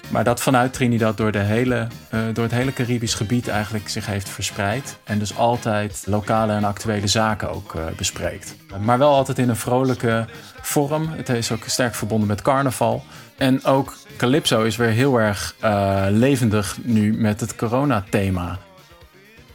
Maar 0.08 0.24
dat 0.24 0.42
vanuit 0.42 0.72
Trinidad 0.72 1.16
door, 1.16 1.32
de 1.32 1.38
hele, 1.38 1.86
eh, 2.08 2.20
door 2.32 2.44
het 2.44 2.52
hele 2.52 2.72
Caribisch 2.72 3.14
gebied 3.14 3.48
eigenlijk 3.48 3.88
zich 3.88 4.06
heeft 4.06 4.28
verspreid. 4.28 4.98
En 5.04 5.18
dus 5.18 5.36
altijd 5.36 6.02
lokale 6.06 6.52
en 6.52 6.64
actuele 6.64 7.06
zaken 7.06 7.50
ook 7.50 7.74
eh, 7.74 7.82
bespreekt. 7.96 8.56
Maar 8.80 8.98
wel 8.98 9.14
altijd 9.14 9.38
in 9.38 9.48
een 9.48 9.56
vrolijke 9.56 10.26
vorm. 10.60 11.08
Het 11.08 11.28
is 11.28 11.52
ook 11.52 11.62
sterk 11.66 11.94
verbonden 11.94 12.28
met 12.28 12.42
carnaval. 12.42 13.02
En 13.36 13.64
ook 13.64 13.96
Calypso 14.16 14.62
is 14.62 14.76
weer 14.76 14.88
heel 14.88 15.20
erg 15.20 15.54
eh, 15.60 16.06
levendig 16.10 16.78
nu 16.82 17.16
met 17.16 17.40
het 17.40 17.56
coronathema. 17.56 18.58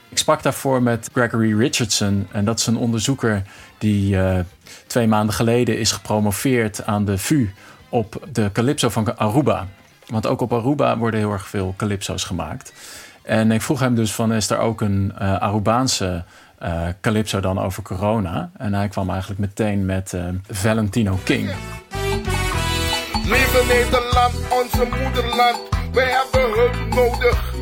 Ik 0.09 0.17
sprak 0.17 0.43
daarvoor 0.43 0.83
met 0.83 1.09
Gregory 1.13 1.57
Richardson. 1.57 2.27
En 2.31 2.45
dat 2.45 2.59
is 2.59 2.67
een 2.67 2.77
onderzoeker 2.77 3.41
die 3.77 4.17
twee 4.87 5.07
maanden 5.07 5.35
geleden 5.35 5.79
is 5.79 5.91
gepromoveerd 5.91 6.85
aan 6.85 7.05
de 7.05 7.17
VU 7.17 7.49
op 7.89 8.27
de 8.31 8.49
Calypso 8.53 8.89
van 8.89 9.17
Aruba. 9.17 9.67
Want 10.09 10.27
ook 10.27 10.41
op 10.41 10.53
Aruba 10.53 10.97
worden 10.97 11.19
heel 11.19 11.31
erg 11.31 11.47
veel 11.47 11.73
Calypso's 11.77 12.23
gemaakt. 12.23 12.73
En 13.21 13.51
ik 13.51 13.61
vroeg 13.61 13.79
hem 13.79 13.95
dus 13.95 14.13
van, 14.13 14.33
is 14.33 14.49
er 14.49 14.57
ook 14.57 14.81
een 14.81 15.13
eh, 15.17 15.35
Arubaanse 15.35 16.23
eh, 16.59 16.81
Calypso 17.01 17.39
dan 17.39 17.59
over 17.59 17.83
corona? 17.83 18.49
En 18.57 18.73
hij 18.73 18.87
kwam 18.87 19.09
eigenlijk 19.09 19.39
meteen 19.39 19.85
met 19.85 20.13
eh, 20.13 20.23
Valentino 20.49 21.19
King. 21.23 21.49
Lieve 23.25 23.63
Nederland, 23.67 24.33
onze 24.49 24.87
moederland, 25.03 25.57
wij 25.93 26.09
hebben 26.09 26.51
hulp 26.59 26.75
nodig. 26.89 27.53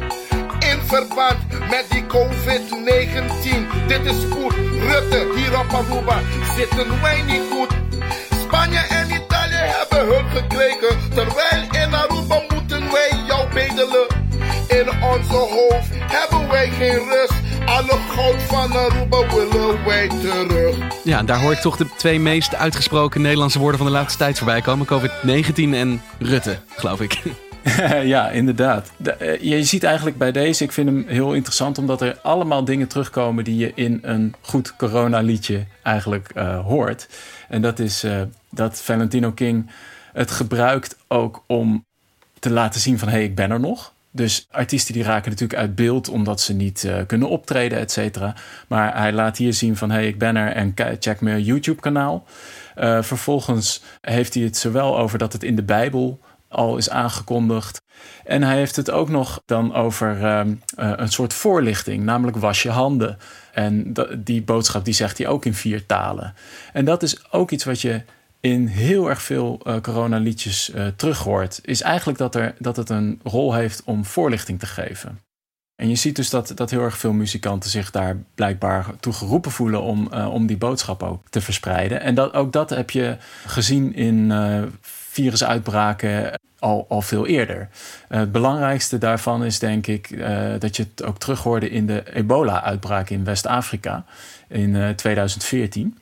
In 0.60 0.80
verband 0.82 1.38
met 1.70 1.86
die 1.90 2.06
COVID-19. 2.06 3.88
Dit 3.88 4.06
is 4.06 4.24
goed. 4.30 4.54
Rutte, 4.80 5.32
hier 5.36 5.60
op 5.60 5.74
Aruba 5.74 6.20
zitten 6.56 7.02
wij 7.02 7.22
niet 7.22 7.44
goed. 7.52 7.72
Spanje 8.42 8.80
en 8.80 9.07
Italië 9.58 9.74
hebben 9.78 10.16
hulp 10.16 10.30
gekregen. 10.30 11.10
Terwijl 11.10 11.86
in 11.86 11.94
Aruba 11.94 12.42
moeten 12.50 12.92
wij 12.92 13.24
jou 13.28 13.48
bedelen. 13.54 14.08
In 14.68 15.04
onze 15.04 15.36
hoofd 15.36 15.90
hebben 15.92 16.50
wij 16.50 16.70
geen 16.70 17.10
rust. 17.10 17.34
Alle 17.66 17.98
goud 18.10 18.42
van 18.42 18.72
Aruba 18.72 19.36
willen 19.36 19.86
wij 19.86 20.08
terug. 20.08 20.78
Ja, 21.04 21.24
daar 21.24 21.40
hoor 21.40 21.52
ik 21.52 21.60
toch 21.60 21.78
de 21.78 21.86
twee 21.98 22.20
meest 22.20 22.56
uitgesproken 22.56 23.22
Nederlandse 23.22 23.60
woorden 23.60 23.78
van 23.78 23.88
de 23.88 23.94
laatste 23.94 24.18
tijd 24.18 24.38
voorbij 24.38 24.62
komen. 24.62 24.88
COVID-19 24.88 25.56
en 25.56 26.02
Rutte, 26.20 26.60
geloof 26.76 27.02
ik. 27.02 27.22
ja, 28.04 28.30
inderdaad. 28.30 28.92
De- 28.98 29.12
eh, 29.12 29.42
je 29.42 29.64
ziet 29.64 29.84
eigenlijk 29.84 30.18
bij 30.18 30.32
deze, 30.32 30.64
ik 30.64 30.72
vind 30.72 30.88
hem 30.88 31.06
heel 31.08 31.34
interessant, 31.34 31.78
omdat 31.78 32.02
er 32.02 32.20
allemaal 32.22 32.66
dingen 32.66 32.88
terugkomen 32.88 33.44
die 33.44 33.58
je 33.58 33.72
in 33.76 34.00
een 34.02 34.36
goed 34.42 34.76
coronaliedje 34.76 35.66
eigenlijk 35.84 36.30
eh, 36.36 36.66
hoort. 36.66 37.08
En 37.50 37.62
dat 37.62 37.80
is 37.80 38.04
eh, 38.04 38.22
dat 38.50 38.82
Valentino 38.82 39.32
King 39.32 39.70
het 40.14 40.32
gebruikt 40.32 40.98
ook 41.08 41.44
om 41.48 41.86
te 42.40 42.50
laten 42.50 42.82
zien 42.82 43.00
van 43.00 43.08
hé, 43.08 43.14
hey, 43.14 43.24
ik 43.24 43.36
ben 43.36 43.52
er 43.52 43.60
nog. 43.60 43.94
Dus 44.12 44.48
artiesten 44.52 44.94
die 44.94 45.04
raken 45.04 45.32
natuurlijk 45.32 45.60
uit 45.60 45.76
beeld 45.76 46.10
omdat 46.10 46.42
ze 46.42 46.54
niet 46.54 46.90
kunnen 47.08 47.30
optreden, 47.30 47.78
et 47.78 47.92
cetera. 47.92 48.36
Maar 48.68 48.98
hij 48.98 49.14
laat 49.14 49.38
hier 49.38 49.54
zien 49.54 49.76
van 49.76 49.90
hé, 49.90 49.98
hey, 49.98 50.08
ik 50.08 50.18
ben 50.18 50.36
er 50.36 50.52
en 50.52 50.74
check 51.00 51.22
mijn 51.22 51.44
YouTube 51.44 51.82
kanaal. 51.82 52.26
Vervolgens 53.02 53.84
heeft 54.02 54.34
hij 54.34 54.44
het 54.44 54.58
zowel 54.58 54.98
over 54.98 55.18
dat 55.18 55.34
het 55.34 55.44
in 55.44 55.56
de 55.56 55.64
Bijbel 55.64 56.20
al 56.58 56.78
is 56.78 56.90
aangekondigd. 56.90 57.82
En 58.24 58.44
hij 58.44 58.58
heeft 58.58 58.76
het 58.76 58.92
ook 58.92 59.10
nog 59.10 59.42
dan 59.46 59.74
over 59.74 60.24
ehm, 60.24 60.54
eh, 60.76 60.92
een 60.96 61.12
soort 61.12 61.34
voorlichting, 61.34 62.04
namelijk 62.04 62.38
was 62.38 62.64
je 62.64 62.70
handen. 62.70 63.18
En 63.52 63.94
die 64.18 64.42
boodschap 64.42 64.86
die 64.86 64.94
zegt 64.94 65.18
hij 65.18 65.28
ook 65.28 65.46
in 65.46 65.54
vier 65.54 65.86
talen. 65.86 66.34
En 66.74 66.86
dat 66.86 67.04
is 67.04 67.32
ook 67.32 67.52
iets 67.52 67.64
wat 67.64 67.82
je 67.82 68.02
in 68.40 68.68
heel 68.68 69.10
erg 69.10 69.22
veel 69.22 69.60
eh 69.64 69.82
coronaliedjes 69.82 70.72
eh 70.72 70.88
terug 70.96 71.20
hoort. 71.20 71.60
Is 71.64 71.82
eigenlijk 71.82 72.18
dat, 72.18 72.36
er, 72.36 72.56
dat 72.60 72.76
het 72.76 72.90
een 72.90 73.20
rol 73.24 73.54
heeft 73.54 73.82
om 73.86 74.06
voorlichting 74.06 74.60
te 74.60 74.66
geven. 74.66 75.20
En 75.76 75.90
je 75.90 75.96
ziet 75.96 76.16
dus 76.16 76.30
dat, 76.30 76.52
dat 76.56 76.70
heel 76.70 76.82
erg 76.82 76.98
veel 76.98 77.14
muzikanten 77.14 77.70
zich 77.70 77.92
daar 77.92 78.18
blijkbaar 78.36 78.86
toe 79.00 79.14
geroepen 79.14 79.52
voelen 79.52 79.82
om, 79.82 80.08
om 80.14 80.46
die 80.46 80.58
boodschap 80.58 81.04
ook 81.04 81.22
te 81.30 81.42
verspreiden. 81.42 82.02
En 82.02 82.16
dat, 82.16 82.34
ook 82.34 82.52
dat 82.52 82.70
heb 82.70 82.90
je 82.90 83.18
gezien 83.46 83.94
in 83.94 84.32
virusuitbraken 85.18 86.40
al, 86.60 86.86
al 86.90 87.02
veel 87.02 87.28
eerder. 87.28 87.70
Eh, 88.08 88.20
het 88.20 88.32
belangrijkste 88.32 88.98
daarvan 88.98 89.44
is 89.44 89.60
denk 89.60 89.88
ik 89.88 90.12
eh, 90.12 90.48
dat 90.60 90.76
je 90.76 90.84
het 90.84 91.04
ook 91.04 91.18
terug 91.18 91.44
hoorde 91.44 91.70
in 91.70 91.88
de 91.88 92.04
ebola-uitbraak 92.14 93.10
in 93.10 93.24
West-Afrika 93.24 94.06
in 94.48 94.76
eh, 94.76 94.90
2014. 94.90 95.98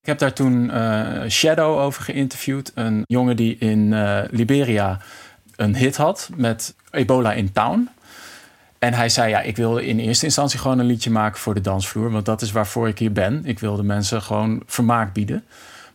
Ik 0.00 0.06
heb 0.06 0.18
daar 0.18 0.32
toen 0.32 0.70
eh, 0.70 1.28
Shadow 1.28 1.78
over 1.78 2.02
geïnterviewd. 2.02 2.72
Een 2.74 3.02
jongen 3.06 3.36
die 3.36 3.56
in 3.58 3.92
eh, 3.92 4.20
Liberia 4.30 4.98
een 5.56 5.76
hit 5.76 5.96
had 5.96 6.30
met 6.36 6.74
Ebola 6.90 7.32
in 7.32 7.52
Town. 7.52 7.88
En 8.78 8.94
hij 8.94 9.08
zei, 9.08 9.28
ja, 9.28 9.40
ik 9.40 9.56
wilde 9.56 9.86
in 9.86 9.98
eerste 9.98 10.24
instantie 10.24 10.58
gewoon 10.58 10.78
een 10.78 10.86
liedje 10.86 11.10
maken 11.10 11.40
voor 11.40 11.54
de 11.54 11.60
dansvloer. 11.60 12.10
Want 12.10 12.24
dat 12.26 12.42
is 12.42 12.52
waarvoor 12.52 12.88
ik 12.88 12.98
hier 12.98 13.12
ben. 13.12 13.42
Ik 13.44 13.58
wilde 13.58 13.82
mensen 13.82 14.22
gewoon 14.22 14.62
vermaak 14.66 15.12
bieden. 15.12 15.44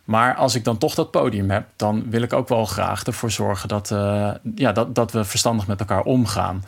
Maar 0.04 0.34
als 0.34 0.54
ik 0.54 0.64
dan 0.64 0.78
toch 0.78 0.94
dat 0.94 1.10
podium 1.10 1.50
heb, 1.50 1.66
dan 1.76 2.10
wil 2.10 2.22
ik 2.22 2.32
ook 2.32 2.48
wel 2.48 2.64
graag 2.64 3.02
ervoor 3.02 3.30
zorgen 3.30 3.68
dat, 3.68 3.90
eh, 3.90 4.30
ja, 4.54 4.72
dat, 4.72 4.94
dat 4.94 5.12
we 5.12 5.24
verstandig 5.24 5.66
met 5.66 5.80
elkaar 5.80 6.02
omgaan. 6.02 6.64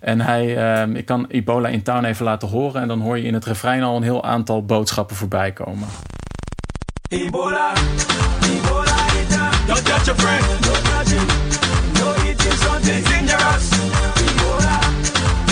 En 0.00 0.20
hij, 0.20 0.56
eh, 0.56 0.94
ik 0.94 1.06
kan 1.06 1.26
Ebola 1.28 1.68
in 1.68 1.82
Town 1.82 2.04
even 2.04 2.24
laten 2.24 2.48
horen. 2.48 2.82
En 2.82 2.88
dan 2.88 3.00
hoor 3.00 3.18
je 3.18 3.24
in 3.24 3.34
het 3.34 3.44
refrein 3.44 3.82
al 3.82 3.96
een 3.96 4.02
heel 4.02 4.24
aantal 4.24 4.64
boodschappen 4.64 5.16
voorbij 5.16 5.52
komen. 5.52 5.88
Ebola, 7.08 7.72
Ebola, 8.42 8.96
don't 9.66 9.84
touch 9.84 10.04
your 10.04 10.20
friend, 10.20 10.62
don't 10.62 10.84
touch. 10.84 11.12
Ebola, 14.18 14.78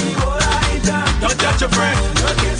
Ebola, 0.06 1.20
don't 1.20 1.38
touch 1.38 1.58
your 1.58 1.74
friend, 1.74 2.55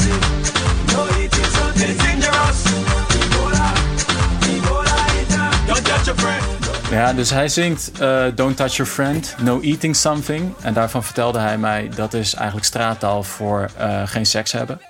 Ja, 6.90 7.12
dus 7.12 7.30
hij 7.30 7.48
zingt 7.48 8.00
eh, 8.00 8.26
Don't 8.34 8.56
Touch 8.56 8.76
Your 8.76 8.92
Friend, 8.92 9.34
No 9.42 9.60
Eating 9.60 9.96
Something. 9.96 10.54
En 10.62 10.74
daarvan 10.74 11.04
vertelde 11.04 11.38
hij 11.38 11.58
mij 11.58 11.88
dat 11.88 12.14
is 12.14 12.34
eigenlijk 12.34 12.66
straattaal 12.66 13.22
voor 13.22 13.70
eh, 13.76 14.06
geen 14.06 14.26
seks 14.26 14.52
hebben. 14.52 14.80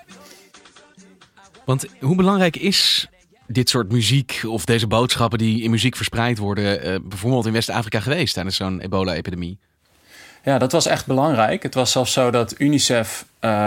Want 1.64 1.86
hoe 2.00 2.16
belangrijk 2.16 2.56
is 2.56 3.08
dit 3.46 3.68
soort 3.68 3.92
muziek 3.92 4.42
of 4.46 4.64
deze 4.64 4.86
boodschappen 4.86 5.38
die 5.38 5.62
in 5.62 5.70
muziek 5.70 5.96
verspreid 5.96 6.38
worden, 6.38 6.82
eh, 6.82 6.96
bijvoorbeeld 7.02 7.46
in 7.46 7.52
West-Afrika 7.52 8.00
geweest 8.00 8.34
tijdens 8.34 8.56
zo'n 8.56 8.80
ebola-epidemie? 8.80 9.58
Ja, 10.42 10.58
dat 10.58 10.72
was 10.72 10.86
echt 10.86 11.06
belangrijk. 11.06 11.62
Het 11.62 11.74
was 11.74 11.92
zelfs 11.92 12.12
zo 12.12 12.30
dat 12.30 12.54
UNICEF, 12.60 13.26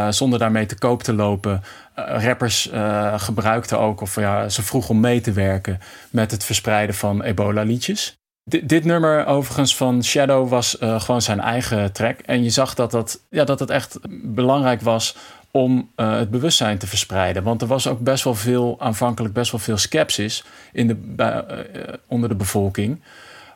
zonder 0.09 0.39
daarmee 0.39 0.65
te 0.65 0.77
koop 0.77 1.03
te 1.03 1.13
lopen, 1.13 1.63
rappers 1.95 2.69
eh 2.69 3.19
gebruikte 3.19 3.77
ook, 3.77 4.01
of 4.01 4.15
ja, 4.15 4.49
ze 4.49 4.63
vroeg 4.63 4.89
om 4.89 4.99
mee 4.99 5.21
te 5.21 5.31
werken 5.31 5.79
met 6.09 6.31
het 6.31 6.43
verspreiden 6.43 6.95
van 6.95 7.23
ebola-liedjes. 7.23 8.18
Di- 8.49 8.65
dit 8.65 8.83
nummer 8.85 9.25
overigens 9.25 9.75
van 9.75 10.03
Shadow 10.03 10.49
was 10.49 10.77
eh, 10.77 11.01
gewoon 11.01 11.21
zijn 11.21 11.39
eigen 11.39 11.91
track. 11.91 12.19
En 12.19 12.43
je 12.43 12.49
zag 12.49 12.73
dat, 12.73 12.91
dat, 12.91 13.19
ja, 13.29 13.43
dat 13.43 13.59
het 13.59 13.69
echt 13.69 13.99
belangrijk 14.23 14.81
was 14.81 15.15
om 15.51 15.91
eh, 15.95 16.17
het 16.17 16.29
bewustzijn 16.29 16.77
te 16.77 16.87
verspreiden. 16.87 17.43
Want 17.43 17.61
er 17.61 17.67
was 17.67 17.87
ook 17.87 17.99
best 17.99 18.23
wel 18.23 18.35
veel, 18.35 18.75
aanvankelijk 18.79 19.33
best 19.33 19.51
wel 19.51 19.59
veel 19.59 19.77
sceptisch 19.77 20.43
in 20.71 20.87
de, 20.87 21.23
eh, 21.23 21.93
onder 22.07 22.29
de 22.29 22.35
bevolking 22.35 23.01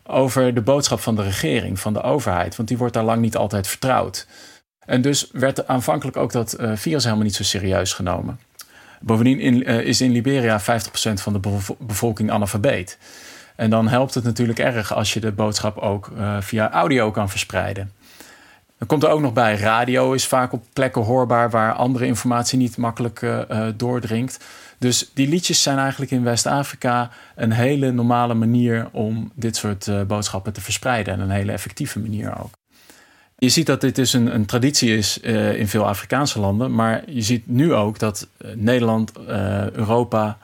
over 0.04 0.54
de 0.54 0.62
boodschap 0.62 1.00
van 1.00 1.16
de 1.16 1.24
regering, 1.24 1.80
van 1.80 1.94
de 1.94 2.02
overheid. 2.02 2.56
Want 2.56 2.68
die 2.68 2.78
wordt 2.78 2.94
daar 2.94 3.04
lang 3.04 3.22
niet 3.22 3.36
altijd 3.38 3.68
vertrouwd. 3.68 4.28
En 4.86 5.02
dus 5.02 5.28
werd 5.32 5.68
aanvankelijk 5.68 6.18
ook 6.18 6.32
dat 6.32 6.56
virus 6.74 7.04
helemaal 7.04 7.24
niet 7.26 7.36
zo 7.36 7.44
serieus 7.44 7.94
genomen. 7.94 8.40
Bovendien 9.02 9.64
is 9.66 10.02
in 10.02 10.12
Liberia 10.12 10.62
50% 10.62 10.64
van 11.22 11.34
de 11.34 11.40
bevo- 11.40 11.78
bevolking 11.80 12.32
analfabeet. 12.32 12.98
En 13.56 13.70
dan 13.70 13.88
helpt 13.88 14.14
het 14.14 14.24
natuurlijk 14.24 14.60
erg 14.60 14.94
als 14.94 15.14
je 15.14 15.20
de 15.20 15.32
boodschap 15.32 15.78
ook 15.78 16.12
eh, 16.18 16.38
via 16.40 16.72
audio 16.72 17.12
kan 17.12 17.30
verspreiden. 17.30 17.92
Dan 18.78 18.88
komt 18.88 19.04
er 19.04 19.10
ook 19.10 19.22
nog 19.22 19.34
bij, 19.34 19.58
radio 19.58 20.14
is 20.14 20.28
vaak 20.28 20.54
op 20.54 20.64
plekken 20.74 21.02
hoorbaar 21.02 21.50
waar 21.50 21.74
andere 21.74 22.06
informatie 22.06 22.58
niet 22.58 22.78
makkelijk 22.78 23.22
eh, 23.22 23.50
eh, 23.50 23.74
doordringt. 23.78 24.44
Dus 24.78 25.12
die 25.14 25.28
liedjes 25.28 25.62
zijn 25.62 25.78
eigenlijk 25.78 26.12
in 26.12 26.24
West-Afrika 26.24 27.10
een 27.36 27.52
hele 27.52 27.92
normale 27.92 28.34
manier 28.34 28.90
om 28.92 29.32
dit 29.36 29.56
soort 29.56 30.08
boodschappen 30.08 30.54
te 30.54 30.62
verspreiden. 30.62 31.14
En 31.14 31.20
een 31.20 31.30
hele 31.30 31.52
effectieve 31.52 32.00
manier 32.00 32.40
ook. 32.44 32.50
Je 33.38 33.50
ziet 33.50 33.66
dat 33.66 33.82
dit 33.82 33.96
dus 33.96 34.14
een, 34.14 34.34
een 34.34 34.46
traditie 34.46 34.98
is 34.98 35.18
in 35.18 35.68
veel 35.68 35.88
Afrikaanse 35.88 36.40
landen. 36.40 36.76
Maar 36.76 37.04
je 37.06 37.22
ziet 37.22 37.48
nu 37.48 37.74
ook 37.74 38.00
dat 38.00 38.28
Nederland, 38.56 39.12
Europa 39.74 40.38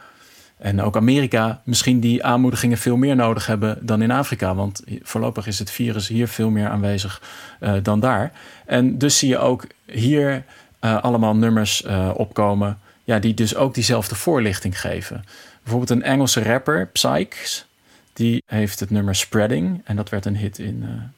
en 0.59 0.81
ook 0.81 0.95
Amerika 0.95 1.61
misschien 1.63 1.99
die 1.99 2.23
aanmoedigingen 2.23 2.77
veel 2.77 2.97
meer 2.97 3.15
nodig 3.15 3.45
hebben 3.45 3.77
dan 3.81 4.01
in 4.01 4.11
Afrika. 4.11 4.55
Want 4.55 4.83
voorlopig 5.01 5.47
is 5.47 5.59
het 5.59 5.71
virus 5.71 6.07
hier 6.07 6.27
veel 6.27 6.49
meer 6.49 6.69
aanwezig 6.69 7.21
eh, 7.59 7.73
dan 7.83 7.99
daar. 7.99 8.31
En 8.65 8.97
dus 8.97 9.17
zie 9.17 9.29
je 9.29 9.37
ook 9.37 9.67
hier 9.85 10.43
eh, 10.79 11.03
allemaal 11.03 11.35
nummers 11.35 11.83
eh, 11.83 12.11
opkomen. 12.15 12.79
Ja, 13.03 13.19
die 13.19 13.33
dus 13.33 13.55
ook 13.55 13.73
diezelfde 13.73 14.15
voorlichting 14.15 14.79
geven. 14.79 15.23
Bijvoorbeeld 15.61 15.89
een 15.89 16.03
Engelse 16.03 16.43
rapper, 16.43 16.87
Psyches, 16.87 17.65
die 18.13 18.43
heeft 18.45 18.79
het 18.79 18.89
nummer 18.89 19.15
Spreading. 19.15 19.81
En 19.83 19.95
dat 19.95 20.09
werd 20.09 20.25
een 20.25 20.37
hit 20.37 20.59
in, 20.59 21.11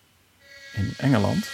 in 0.74 0.94
Engeland. 0.98 1.50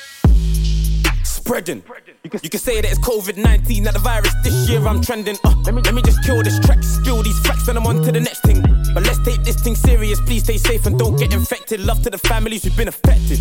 spreading. 1.22 1.84
You 2.28 2.32
can, 2.32 2.40
you 2.44 2.50
can 2.50 2.60
say 2.60 2.82
that 2.82 2.92
it's 2.92 3.00
COVID 3.00 3.38
19, 3.38 3.84
not 3.84 3.94
the 3.94 4.00
virus. 4.00 4.36
This 4.44 4.68
year 4.68 4.86
I'm 4.86 5.00
trending. 5.00 5.38
Uh, 5.46 5.56
let, 5.64 5.74
me, 5.74 5.82
let 5.82 5.94
me 5.94 6.02
just 6.02 6.22
kill 6.26 6.44
this 6.44 6.60
track, 6.60 6.84
spill 6.84 7.24
these 7.24 7.40
facts, 7.40 7.70
and 7.70 7.78
I'm 7.78 7.88
on 7.88 8.04
to 8.04 8.12
the 8.12 8.20
next 8.20 8.42
thing. 8.42 8.62
But 8.94 9.04
let's 9.04 9.20
take 9.20 9.46
this 9.46 9.56
thing 9.62 9.76
serious. 9.76 10.20
Please 10.20 10.44
stay 10.44 10.58
safe 10.58 10.86
and 10.88 11.00
don't 11.00 11.16
get 11.16 11.32
infected. 11.32 11.80
Love 11.80 12.04
to 12.04 12.10
the 12.10 12.18
families 12.18 12.66
who've 12.66 12.76
been 12.76 12.90
affected. 12.90 13.40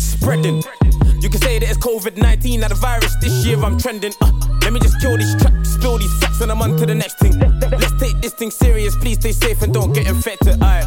Spreading. 0.00 0.62
You 1.20 1.28
can 1.28 1.38
say 1.42 1.58
that 1.58 1.68
it's 1.68 1.76
COVID 1.76 2.16
19, 2.16 2.60
not 2.60 2.70
the 2.70 2.76
virus. 2.76 3.14
This 3.16 3.44
year 3.44 3.62
I'm 3.62 3.76
trending. 3.76 4.14
Uh, 4.22 4.32
let 4.62 4.72
me 4.72 4.80
just 4.80 4.98
kill 5.02 5.18
this 5.18 5.34
track, 5.34 5.52
spill 5.66 5.98
these 5.98 6.18
facts, 6.18 6.40
and 6.40 6.50
I'm 6.50 6.62
on 6.62 6.78
to 6.78 6.86
the 6.86 6.94
next 6.94 7.18
thing. 7.18 7.38
Let's 7.38 7.92
take 8.00 8.18
this 8.22 8.32
thing 8.32 8.50
serious. 8.50 8.96
Please 8.96 9.18
stay 9.18 9.32
safe 9.32 9.60
and 9.60 9.74
don't 9.74 9.92
get 9.92 10.06
infected. 10.06 10.62
Alright. 10.62 10.86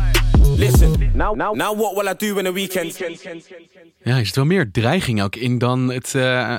Listen, 0.57 1.11
now, 1.15 1.35
now, 1.35 1.53
now 1.53 1.71
what 1.71 1.95
will 1.95 2.09
I 2.09 2.13
do 2.13 2.39
in 2.39 2.45
the 2.45 2.51
weekend? 2.51 2.97
Ja, 4.03 4.17
er 4.17 4.25
zit 4.25 4.35
wel 4.35 4.45
meer 4.45 4.71
dreiging 4.71 5.21
ook 5.21 5.35
in 5.35 5.57
dan 5.57 5.91
het 5.91 6.15
eh, 6.15 6.57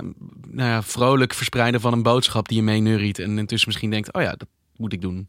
nou 0.59 0.71
ja, 0.71 0.83
vrolijk 0.83 1.35
verspreiden 1.35 1.81
van 1.81 1.93
een 1.93 2.03
boodschap 2.03 2.49
die 2.49 2.57
je 2.57 2.63
mee 2.63 2.81
neuriet. 2.81 3.19
En 3.19 3.39
intussen 3.39 3.69
misschien 3.69 3.91
denkt, 3.91 4.13
oh 4.13 4.23
ja, 4.23 4.31
dat 4.31 4.49
moet 4.77 4.93
ik 4.93 5.01
doen. 5.01 5.29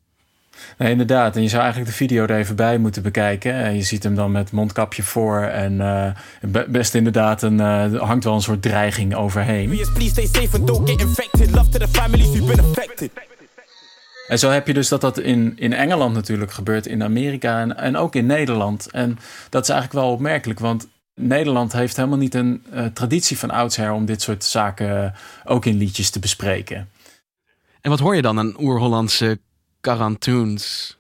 Nee, 0.77 0.91
inderdaad. 0.91 1.35
En 1.35 1.41
je 1.41 1.47
zou 1.47 1.61
eigenlijk 1.61 1.91
de 1.91 1.97
video 1.97 2.23
er 2.23 2.37
even 2.37 2.55
bij 2.55 2.77
moeten 2.77 3.01
bekijken. 3.01 3.53
En 3.53 3.75
je 3.75 3.81
ziet 3.81 4.03
hem 4.03 4.15
dan 4.15 4.31
met 4.31 4.51
mondkapje 4.51 5.03
voor. 5.03 5.41
En 5.41 5.81
eh, 5.81 6.11
be- 6.41 6.65
best 6.69 6.95
inderdaad, 6.95 7.41
een, 7.41 7.59
eh, 7.59 7.93
er 7.93 8.03
hangt 8.03 8.23
wel 8.23 8.33
een 8.33 8.41
soort 8.41 8.61
dreiging 8.61 9.15
overheen. 9.15 9.69
Please 9.69 10.09
stay 10.09 10.25
safe 10.25 10.57
and 10.57 10.67
don't 10.67 10.89
get 10.89 11.01
infected. 11.01 11.51
Love 11.51 11.69
to 11.69 11.79
the 11.79 11.87
families 11.87 12.27
who've 12.27 12.55
been 12.55 12.65
affected. 12.65 13.11
En 14.27 14.39
zo 14.39 14.49
heb 14.49 14.67
je 14.67 14.73
dus 14.73 14.87
dat 14.87 15.01
dat 15.01 15.19
in, 15.19 15.53
in 15.55 15.73
Engeland 15.73 16.13
natuurlijk 16.13 16.51
gebeurt, 16.51 16.85
in 16.85 17.03
Amerika 17.03 17.59
en, 17.61 17.77
en 17.77 17.97
ook 17.97 18.15
in 18.15 18.25
Nederland. 18.25 18.91
En 18.91 19.17
dat 19.49 19.63
is 19.63 19.69
eigenlijk 19.69 20.03
wel 20.05 20.13
opmerkelijk, 20.13 20.59
want 20.59 20.87
Nederland 21.21 21.71
heeft 21.71 21.95
helemaal 21.95 22.17
niet 22.17 22.35
een 22.35 22.63
eh, 22.71 22.85
traditie 22.85 23.37
van 23.37 23.51
oudsher 23.51 23.91
om 23.91 24.05
dit 24.05 24.21
soort 24.21 24.43
zaken 24.43 25.13
ook 25.45 25.65
in 25.65 25.77
liedjes 25.77 26.09
te 26.09 26.19
bespreken. 26.19 26.89
En 27.81 27.89
wat 27.89 27.99
hoor 27.99 28.15
je 28.15 28.21
dan 28.21 28.39
aan 28.39 28.61
oer-Hollandse 28.61 29.39
Carantoons? 29.81 30.97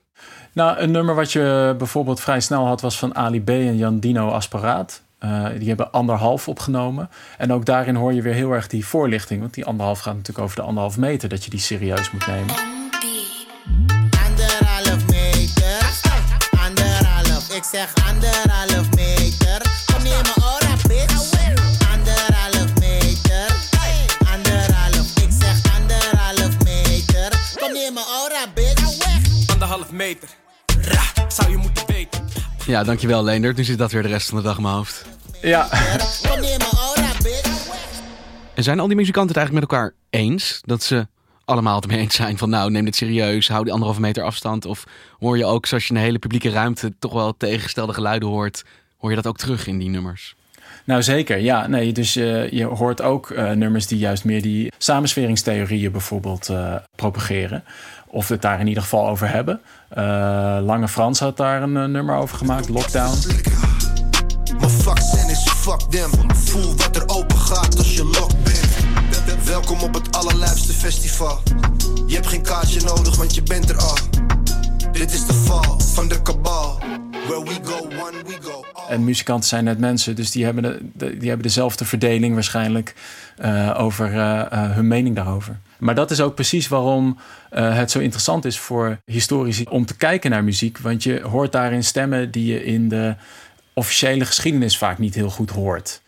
Nou, 0.53 0.77
een 0.77 0.91
nummer 0.91 1.15
wat 1.15 1.31
je 1.31 1.75
bijvoorbeeld 1.77 2.19
vrij 2.19 2.39
snel 2.39 2.65
had 2.65 2.81
was 2.81 2.99
van 2.99 3.15
Ali 3.15 3.43
B 3.43 3.49
en 3.49 3.77
Jan 3.77 3.99
Dino 3.99 4.29
Asparaat. 4.29 5.01
Eh, 5.19 5.45
die 5.57 5.67
hebben 5.67 5.91
anderhalf 5.91 6.47
opgenomen. 6.47 7.09
En 7.37 7.53
ook 7.53 7.65
daarin 7.65 7.95
hoor 7.95 8.13
je 8.13 8.21
weer 8.21 8.33
heel 8.33 8.51
erg 8.51 8.67
die 8.67 8.85
voorlichting. 8.85 9.41
Want 9.41 9.53
die 9.53 9.65
anderhalf 9.65 9.99
gaat 9.99 10.15
natuurlijk 10.15 10.45
over 10.45 10.55
de 10.55 10.61
anderhalf 10.61 10.97
meter. 10.97 11.29
Dat 11.29 11.43
je 11.43 11.49
die 11.49 11.59
serieus 11.59 12.11
moet 12.11 12.27
nemen. 12.27 12.55
Anderhalf 14.25 15.07
meter. 15.07 15.99
Anderhalf, 16.65 17.55
ik 17.55 17.63
zeg 17.63 17.93
anderhalf 18.07 18.68
meter. 29.99 30.29
Ra, 30.81 31.27
zou 31.27 31.51
je 31.51 31.57
moeten 31.57 31.87
weten. 31.87 32.25
Ja, 32.65 32.83
dankjewel 32.83 33.23
Leendert. 33.23 33.57
Nu 33.57 33.63
zit 33.63 33.77
dat 33.77 33.91
weer 33.91 34.01
de 34.01 34.07
rest 34.07 34.29
van 34.29 34.37
de 34.37 34.43
dag 34.43 34.55
in 34.57 34.63
mijn 34.63 34.75
hoofd. 34.75 35.05
Ja. 35.41 35.69
En 38.53 38.63
zijn 38.63 38.79
al 38.79 38.87
die 38.87 38.95
muzikanten 38.95 39.35
het 39.35 39.37
eigenlijk 39.37 39.53
met 39.53 39.79
elkaar 39.79 39.93
eens? 40.09 40.61
Dat 40.65 40.83
ze 40.83 41.07
allemaal 41.45 41.75
het 41.75 41.87
mee 41.87 41.99
eens 41.99 42.15
zijn 42.15 42.37
van 42.37 42.49
nou, 42.49 42.71
neem 42.71 42.85
dit 42.85 42.95
serieus, 42.95 43.47
hou 43.47 43.63
die 43.63 43.71
anderhalve 43.71 44.01
meter 44.01 44.23
afstand. 44.23 44.65
Of 44.65 44.83
hoor 45.19 45.37
je 45.37 45.45
ook, 45.45 45.65
zoals 45.65 45.83
je 45.83 45.89
in 45.89 45.95
een 45.95 46.05
hele 46.05 46.19
publieke 46.19 46.49
ruimte 46.49 46.93
toch 46.99 47.13
wel 47.13 47.37
tegengestelde 47.37 47.93
geluiden 47.93 48.29
hoort, 48.29 48.63
hoor 48.97 49.09
je 49.09 49.15
dat 49.15 49.27
ook 49.27 49.37
terug 49.37 49.67
in 49.67 49.77
die 49.77 49.89
nummers? 49.89 50.35
Nou 50.89 51.03
zeker, 51.03 51.37
ja. 51.37 51.67
Nee, 51.67 51.91
dus 51.91 52.15
eh, 52.15 52.49
je 52.49 52.63
hoort 52.63 53.01
ook 53.01 53.29
eh, 53.29 53.51
nummers 53.51 53.87
die 53.87 53.97
juist 53.97 54.23
meer 54.23 54.41
die 54.41 54.71
samensweringstheorieën 54.77 55.91
bijvoorbeeld 55.91 56.49
eh, 56.49 56.75
propageren. 56.95 57.63
Of 58.11 58.27
het 58.27 58.41
daar 58.41 58.59
in 58.59 58.67
ieder 58.67 58.83
geval 58.83 59.07
over 59.09 59.29
hebben. 59.31 59.61
Eh, 59.89 60.03
Lange 60.61 60.87
Frans 60.87 61.19
had 61.19 61.37
daar 61.37 61.61
een 61.61 61.77
eh, 61.77 61.85
nummer 61.85 62.15
over 62.15 62.37
gemaakt, 62.37 62.69
Lockdown. 62.69 63.13
Fuck 64.67 64.99
zen 65.01 65.29
is 65.29 65.49
fuck 65.49 65.79
them. 65.79 66.09
Voel 66.35 66.75
wat 66.75 66.95
er 66.95 67.03
open 67.07 67.37
gaat 67.37 67.77
als 67.77 67.95
je 67.95 68.03
locked 68.03 68.43
bent. 68.43 68.67
Welkom 69.45 69.79
op 69.81 69.93
het 69.93 70.15
allerlijfste 70.17 70.73
festival. 70.73 71.41
Je 72.07 72.13
hebt 72.15 72.27
geen 72.27 72.41
kaartje 72.41 72.81
nodig, 72.81 73.15
want 73.17 73.35
je 73.35 73.43
bent 73.43 73.69
er 73.69 73.77
al. 73.77 73.97
Dit 74.91 75.13
is 75.13 75.25
de 75.25 75.33
val 75.33 75.79
van 75.79 76.07
de 76.07 76.21
kabal. 76.21 76.79
Where 77.27 77.43
we 77.43 77.57
go, 77.63 77.77
one 77.83 78.17
we 78.25 78.37
go. 78.41 78.63
En 78.89 79.03
muzikanten 79.03 79.49
zijn 79.49 79.63
net 79.63 79.79
mensen, 79.79 80.15
dus 80.15 80.31
die 80.31 80.45
hebben, 80.45 80.63
de, 80.63 80.79
de- 80.93 81.17
die 81.17 81.27
hebben 81.27 81.47
dezelfde 81.47 81.85
verdeling 81.85 82.33
waarschijnlijk 82.33 82.95
eh, 83.37 83.75
over 83.77 84.11
hun 84.73 84.87
mening 84.87 85.15
daarover. 85.15 85.59
Maar 85.79 85.95
dat 85.95 86.11
is 86.11 86.21
ook 86.21 86.35
precies 86.35 86.67
waarom 86.67 87.17
eh, 87.49 87.75
het 87.75 87.91
zo 87.91 87.99
interessant 87.99 88.45
is 88.45 88.59
voor 88.59 88.99
historici 89.05 89.65
om 89.69 89.85
te 89.85 89.95
kijken 89.95 90.31
naar 90.31 90.43
muziek. 90.43 90.77
Want 90.77 91.03
je 91.03 91.21
hoort 91.21 91.51
daarin 91.51 91.83
stemmen 91.83 92.31
die 92.31 92.53
je 92.53 92.63
in 92.63 92.89
de 92.89 93.15
officiële 93.73 94.25
geschiedenis 94.25 94.77
vaak 94.77 94.97
niet 94.97 95.15
heel 95.15 95.29
goed 95.29 95.49
hoort. 95.49 96.01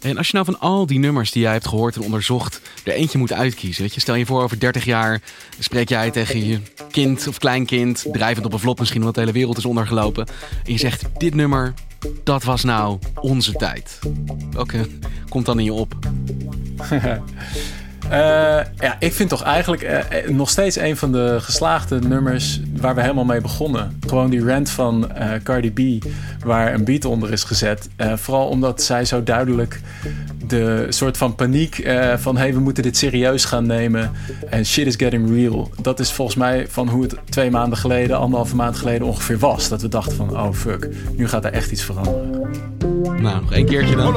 En 0.00 0.16
als 0.16 0.26
je 0.26 0.32
nou 0.32 0.44
van 0.44 0.60
al 0.60 0.86
die 0.86 0.98
nummers 0.98 1.30
die 1.30 1.42
jij 1.42 1.52
hebt 1.52 1.68
gehoord 1.68 1.96
en 1.96 2.02
onderzocht, 2.02 2.60
er 2.84 2.92
eentje 2.92 3.18
moet 3.18 3.32
uitkiezen. 3.32 3.82
Weet 3.82 3.94
je, 3.94 4.00
stel 4.00 4.14
je 4.14 4.26
voor 4.26 4.42
over 4.42 4.58
30 4.58 4.84
jaar 4.84 5.20
spreek 5.58 5.88
jij 5.88 6.10
tegen 6.10 6.46
je 6.46 6.60
kind 6.90 7.26
of 7.26 7.38
kleinkind, 7.38 8.06
drijvend 8.12 8.46
op 8.46 8.52
een 8.52 8.58
vlot 8.58 8.78
misschien 8.78 9.00
omdat 9.00 9.14
de 9.14 9.20
hele 9.20 9.32
wereld 9.32 9.56
is 9.56 9.64
ondergelopen. 9.64 10.26
En 10.64 10.72
je 10.72 10.78
zegt, 10.78 11.04
dit 11.16 11.34
nummer, 11.34 11.74
dat 12.24 12.44
was 12.44 12.64
nou 12.64 12.98
onze 13.20 13.52
tijd. 13.52 13.98
Welke 14.50 14.88
komt 15.28 15.46
dan 15.46 15.58
in 15.58 15.64
je 15.64 15.72
op? 15.72 15.94
Eh, 18.10 18.18
ja, 18.78 18.96
ik 18.98 19.12
vind 19.12 19.28
toch 19.28 19.42
eigenlijk 19.42 19.82
eh, 19.82 19.98
eh, 19.98 20.30
nog 20.30 20.50
steeds 20.50 20.76
een 20.76 20.96
van 20.96 21.12
de 21.12 21.36
geslaagde 21.40 21.98
nummers 21.98 22.60
waar 22.80 22.94
we 22.94 23.00
helemaal 23.00 23.24
mee 23.24 23.40
begonnen. 23.40 23.98
Gewoon 24.06 24.30
die 24.30 24.44
rant 24.44 24.70
van 24.70 25.12
eh, 25.12 25.30
Cardi 25.42 25.70
B, 25.72 26.04
waar 26.44 26.74
een 26.74 26.84
beat 26.84 27.04
onder 27.04 27.32
is 27.32 27.44
gezet. 27.44 27.88
Eh, 27.96 28.12
vooral 28.16 28.48
omdat 28.48 28.82
zij 28.82 29.04
zo 29.04 29.22
duidelijk 29.22 29.80
de 30.46 30.86
soort 30.88 31.16
van 31.16 31.34
paniek 31.34 31.78
eh, 31.78 32.16
van 32.16 32.36
hey, 32.36 32.54
we 32.54 32.60
moeten 32.60 32.82
dit 32.82 32.96
serieus 32.96 33.44
gaan 33.44 33.66
nemen 33.66 34.12
en 34.50 34.66
shit 34.66 34.86
is 34.86 34.96
getting 34.96 35.30
real. 35.34 35.70
Dat 35.80 36.00
is 36.00 36.12
volgens 36.12 36.36
mij 36.36 36.66
van 36.68 36.88
hoe 36.88 37.02
het 37.02 37.14
twee 37.28 37.50
maanden 37.50 37.78
geleden, 37.78 38.18
anderhalve 38.18 38.56
maand 38.56 38.76
geleden 38.76 39.06
ongeveer 39.06 39.38
was. 39.38 39.68
Dat 39.68 39.82
we 39.82 39.88
dachten 39.88 40.16
van 40.16 40.30
oh 40.38 40.52
fuck, 40.52 40.88
nu 41.16 41.28
gaat 41.28 41.44
er 41.44 41.52
echt 41.52 41.70
iets 41.70 41.82
veranderen. 41.82 42.50
Nou, 43.20 43.40
nog 43.40 43.52
één 43.52 43.66
keertje 43.66 43.96
dan. 43.96 44.16